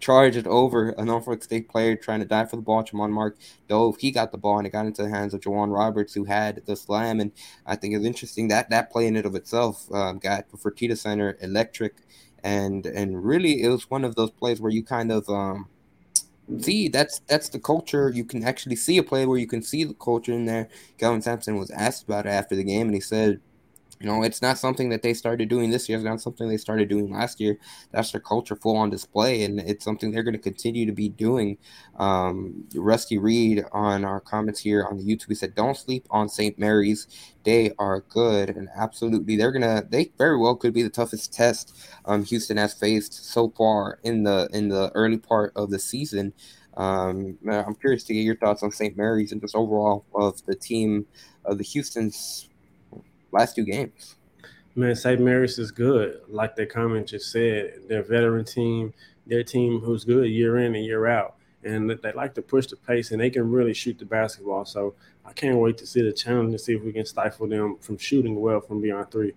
[0.00, 2.84] charged over a Norfolk State player trying to dive for the ball.
[2.84, 3.36] Tramon Mark
[3.68, 3.96] dove.
[3.98, 6.62] He got the ball and it got into the hands of J'Wan Roberts, who had
[6.66, 7.20] the slam.
[7.20, 7.32] And
[7.66, 11.36] I think it's interesting that that play in and of itself um, got Fertitta Center
[11.40, 11.96] electric.
[12.44, 15.68] And and really, it was one of those plays where you kind of um,
[16.60, 18.10] see that's that's the culture.
[18.10, 20.68] You can actually see a play where you can see the culture in there.
[20.98, 23.40] Kelvin Sampson was asked about it after the game, and he said
[24.00, 25.98] you know, it's not something that they started doing this year.
[25.98, 27.58] It's not something they started doing last year.
[27.90, 31.08] That's their culture full on display, and it's something they're going to continue to be
[31.08, 31.58] doing.
[31.98, 36.28] Um, Rusty Reed on our comments here on the YouTube he said, "Don't sleep on
[36.28, 36.58] St.
[36.58, 37.08] Mary's.
[37.44, 39.84] They are good, and absolutely, they're gonna.
[39.88, 44.22] They very well could be the toughest test um, Houston has faced so far in
[44.22, 46.32] the in the early part of the season."
[46.76, 48.96] Um, I'm curious to get your thoughts on St.
[48.96, 51.06] Mary's and just overall of the team
[51.44, 52.48] of the Houston's
[53.32, 54.16] last two games.
[54.74, 55.20] Man, St.
[55.20, 56.20] Mary's is good.
[56.28, 58.94] Like the comment just said, their veteran team,
[59.26, 61.34] their team who's good year in and year out.
[61.64, 64.64] And they like to push the pace and they can really shoot the basketball.
[64.64, 67.76] So I can't wait to see the challenge and see if we can stifle them
[67.80, 69.34] from shooting well from beyond three.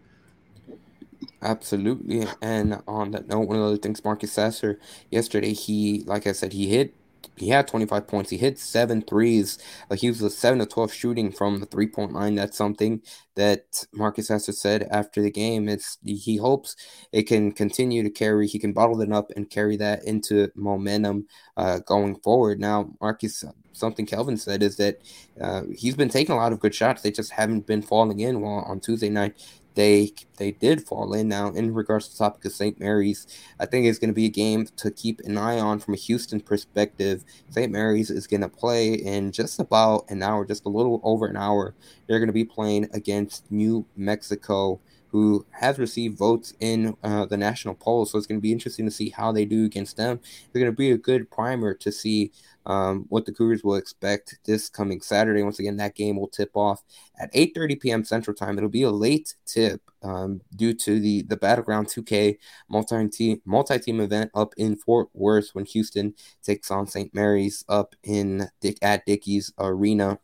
[1.42, 2.28] Absolutely.
[2.42, 4.80] And on that note, one of the other things, Marcus Sasser,
[5.10, 6.94] yesterday, he, like I said, he hit
[7.42, 8.30] he had 25 points.
[8.30, 9.58] He hit seven threes.
[9.90, 12.36] Like he was a 7 to 12 shooting from the three point line.
[12.36, 13.02] That's something
[13.36, 15.68] that Marcus Sasser said after the game.
[15.68, 16.76] It's he hopes
[17.12, 18.48] it can continue to carry.
[18.48, 22.60] He can bottle it up and carry that into momentum uh, going forward.
[22.60, 23.44] Now, Marcus,
[23.74, 25.00] something Kelvin said is that
[25.40, 27.02] uh, he's been taking a lot of good shots.
[27.02, 28.42] They just haven't been falling in.
[28.42, 29.36] While on Tuesday night,
[29.76, 31.28] they they did fall in.
[31.28, 32.80] Now, in regards to the topic of St.
[32.80, 33.28] Mary's,
[33.60, 35.98] I think it's going to be a game to keep an eye on from a
[35.98, 37.24] Houston perspective.
[37.50, 37.72] St.
[37.72, 41.38] Mary's is going to play in just about an hour, just a little over an
[41.38, 41.74] hour.
[42.08, 44.80] They're going to be playing against New Mexico
[45.12, 48.06] who has received votes in uh, the national poll.
[48.06, 50.22] So it's going to be interesting to see how they do against them.
[50.52, 52.32] They're going to be a good primer to see
[52.66, 55.44] um, what the Cougars will expect this coming Saturday.
[55.44, 56.84] Once again, that game will tip off
[57.20, 58.04] at 8:30 p.m.
[58.04, 58.58] Central Time.
[58.58, 62.38] It'll be a late tip um, due to the the Battleground 2K
[62.70, 67.14] multi-team multi-team event up in Fort Worth when Houston takes on St.
[67.14, 70.20] Mary's up in Dick at Dickies Arena.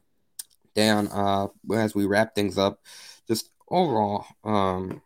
[0.75, 2.81] Down uh, as we wrap things up,
[3.27, 5.01] just overall, um,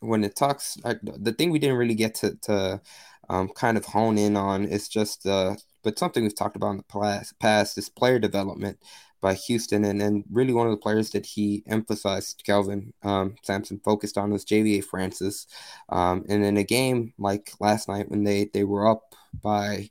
[0.00, 2.80] when it talks, I, the thing we didn't really get to to
[3.28, 5.54] um, kind of hone in on is just uh,
[5.84, 8.78] but something we've talked about in the past, is player development
[9.20, 14.18] by Houston, and really one of the players that he emphasized, Kelvin um, Sampson focused
[14.18, 15.46] on was Ja'Vier Francis,
[15.88, 19.90] um, and in a game like last night when they they were up by.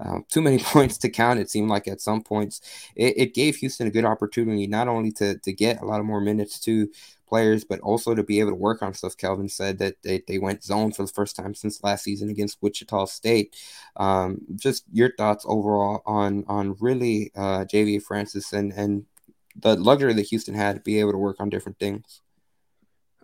[0.00, 1.38] Uh, too many points to count.
[1.38, 2.60] It seemed like at some points
[2.96, 6.06] it, it, gave Houston a good opportunity not only to to get a lot of
[6.06, 6.88] more minutes to
[7.32, 9.16] players, but also to be able to work on stuff.
[9.16, 12.58] Kelvin said that they, they went zone for the first time since last season against
[12.60, 13.56] Wichita State.
[13.96, 19.06] Um, just your thoughts overall on on really uh, Ja'Vier Francis and and
[19.56, 22.20] the luxury that Houston had to be able to work on different things.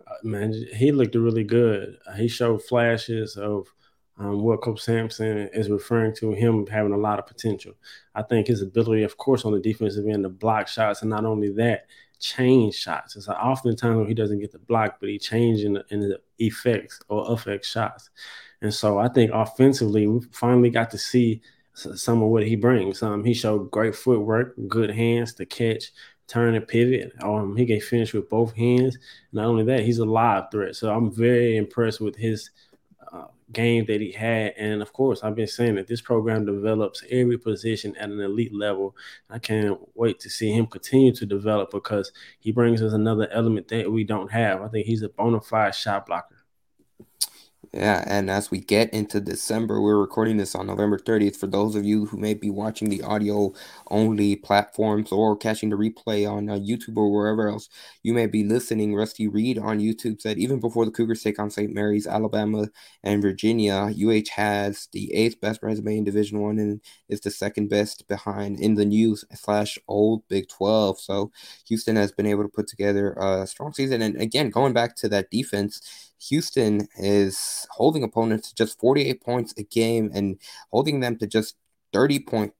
[0.07, 1.97] Uh, man, he looked really good.
[2.17, 3.67] He showed flashes of
[4.17, 7.73] um, what Coach Sampson is referring to him having a lot of potential.
[8.15, 11.25] I think his ability, of course, on the defensive end to block shots, and not
[11.25, 11.85] only that,
[12.19, 13.15] change shots.
[13.15, 16.99] It's like oftentimes he doesn't get the block, but he changes in, in the effects
[17.09, 18.09] or affect shots.
[18.61, 21.41] And so I think offensively, we finally got to see
[21.73, 23.01] some of what he brings.
[23.01, 25.91] Um, he showed great footwork, good hands to catch,
[26.27, 27.13] turn and pivot.
[27.21, 28.97] Um, he can finish with both hands.
[29.31, 30.75] Not only that, he's a live threat.
[30.75, 32.51] So I'm very impressed with his
[33.11, 34.53] uh, game that he had.
[34.57, 38.53] And of course, I've been saying that this program develops every position at an elite
[38.53, 38.95] level.
[39.29, 43.67] I can't wait to see him continue to develop because he brings us another element
[43.69, 44.61] that we don't have.
[44.61, 46.35] I think he's a bona fide shot blocker.
[47.73, 51.35] Yeah, and as we get into December, we're recording this on November 30th.
[51.35, 53.53] For those of you who may be watching the audio
[53.91, 57.67] only platforms or catching the replay on uh, YouTube or wherever else
[58.01, 61.51] you may be listening, Rusty Reed on YouTube said even before the Cougars take on
[61.51, 61.71] St.
[61.73, 62.69] Mary's, Alabama,
[63.03, 67.67] and Virginia, UH has the eighth best resume in Division One and is the second
[67.69, 70.99] best behind in the new slash old Big 12.
[70.99, 71.31] So
[71.67, 74.01] Houston has been able to put together a strong season.
[74.01, 79.53] And again, going back to that defense Houston is holding opponents to just 48 points
[79.57, 80.39] a game and
[80.71, 81.55] holding them to just
[81.93, 82.53] 30 point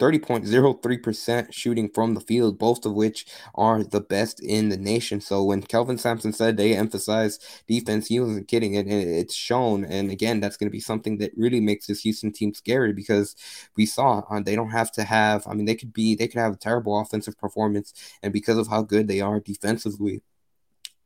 [0.00, 5.20] 30.03% shooting from the field, both of which are the best in the nation.
[5.20, 7.38] So when Kelvin Sampson said they emphasize
[7.68, 8.76] defense, he wasn't kidding.
[8.76, 9.84] And it's shown.
[9.84, 13.36] And again, that's going to be something that really makes this Houston team scary because
[13.76, 16.40] we saw uh, they don't have to have, I mean, they could be, they could
[16.40, 17.92] have a terrible offensive performance.
[18.22, 20.22] And because of how good they are defensively,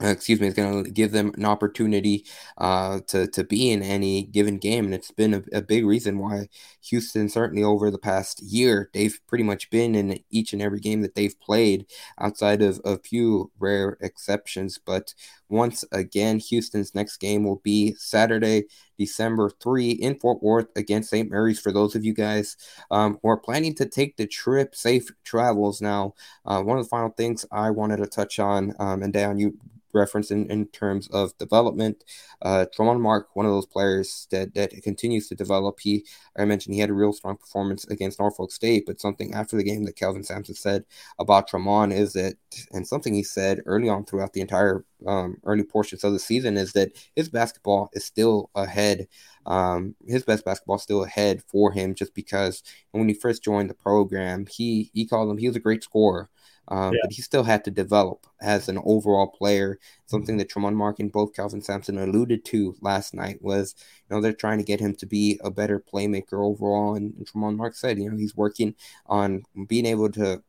[0.00, 2.26] excuse me, is going to give them an opportunity
[2.58, 6.18] uh, to to be in any given game, and it's been a, a, big reason
[6.18, 6.48] why
[6.88, 11.02] Houston certainly over the past year they've pretty much been in each and every game
[11.02, 11.86] that they've played,
[12.20, 14.78] outside of a few rare exceptions.
[14.84, 15.14] But
[15.48, 18.64] once again, Houston's next game will be Saturday,
[18.98, 21.30] December three in Fort Worth against St.
[21.30, 21.60] Mary's.
[21.60, 22.56] For those of you guys
[22.90, 25.80] um, who are planning to take the trip, safe travels.
[25.80, 26.14] Now,
[26.44, 29.58] uh, one of the final things I wanted to touch on, um, and Dan, you
[29.94, 32.04] reference in, in terms of development.
[32.42, 35.80] Uh, Tramon Mark, one of those players that, that continues to develop.
[35.80, 36.04] He,
[36.36, 39.64] I mentioned, he had a real strong performance against Norfolk State, but something after the
[39.64, 40.84] game that Kelvin Sampson said
[41.18, 42.34] about Tramon is that,
[42.72, 46.56] and something he said early on throughout the entire um, early portions of the season
[46.56, 49.08] is that his basketball is still ahead.
[49.46, 53.74] Um, his best basketball still ahead for him just because when he first joined the
[53.74, 56.30] program, he he called him he was a great scorer.
[56.68, 57.00] Um, yeah.
[57.02, 59.78] But he still had to develop as an overall player.
[60.06, 63.74] Something that Tramon Mark and both Kelvin Sampson alluded to last night was,
[64.08, 66.94] you know, they're trying to get him to be a better playmaker overall.
[66.94, 68.74] And, and Tramon Mark said, you know, he's working
[69.06, 70.42] on being able to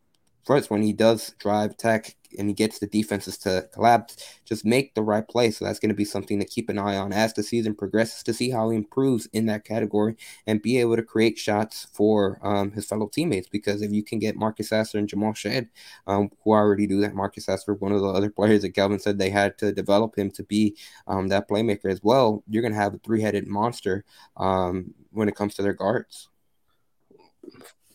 [0.45, 4.93] first when he does drive tech and he gets the defenses to collapse, just make
[4.93, 5.51] the right play.
[5.51, 8.23] So that's going to be something to keep an eye on as the season progresses
[8.23, 10.15] to see how he improves in that category
[10.47, 13.47] and be able to create shots for um, his fellow teammates.
[13.47, 15.69] Because if you can get Marcus Sasser and Jamal Shead,
[16.07, 19.17] um, who already do that, Marcus Sasser, one of the other players that Kelvin said
[19.17, 20.75] they had to develop him to be
[21.07, 24.03] um, that playmaker as well, you're going to have a three headed monster
[24.37, 26.29] um, when it comes to their guards.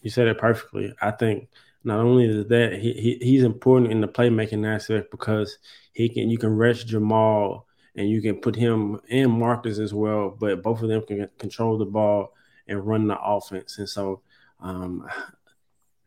[0.02, 0.94] You said it perfectly.
[1.02, 1.48] I think
[1.84, 5.58] not only is that he, he he's important in the playmaking aspect because
[5.92, 7.66] he can you can rest Jamal
[7.96, 11.76] and you can put him and Marcus as well, but both of them can control
[11.78, 12.34] the ball
[12.68, 13.78] and run the offense.
[13.78, 14.22] And so
[14.60, 15.08] um,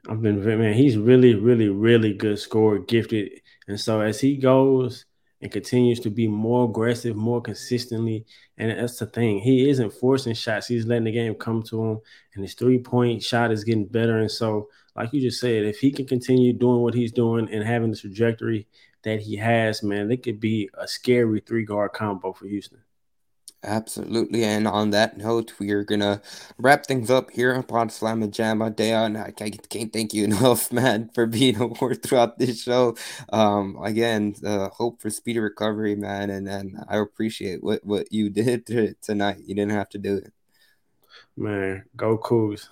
[0.10, 3.42] I've been man, he's really, really, really good scorer, gifted.
[3.68, 5.06] And so as he goes
[5.42, 8.26] and continues to be more aggressive, more consistently,
[8.58, 9.40] and that's the thing.
[9.40, 12.00] He isn't forcing shots; he's letting the game come to him,
[12.34, 14.20] and his three point shot is getting better.
[14.20, 17.64] And so like you just said, if he can continue doing what he's doing and
[17.64, 18.68] having the trajectory
[19.04, 22.80] that he has, man, it could be a scary three guard combo for Houston.
[23.66, 24.44] Absolutely.
[24.44, 26.22] And on that note, we are going to
[26.58, 28.62] wrap things up here on Pod Slam and Jam.
[28.62, 32.96] I can't, can't thank you enough, man, for being a word throughout this show.
[33.32, 36.30] Um, again, uh, hope for speedy recovery, man.
[36.30, 38.68] And, and I appreciate what, what you did
[39.02, 39.44] tonight.
[39.46, 40.34] You didn't have to do it.
[41.38, 42.68] Man, go Cougs.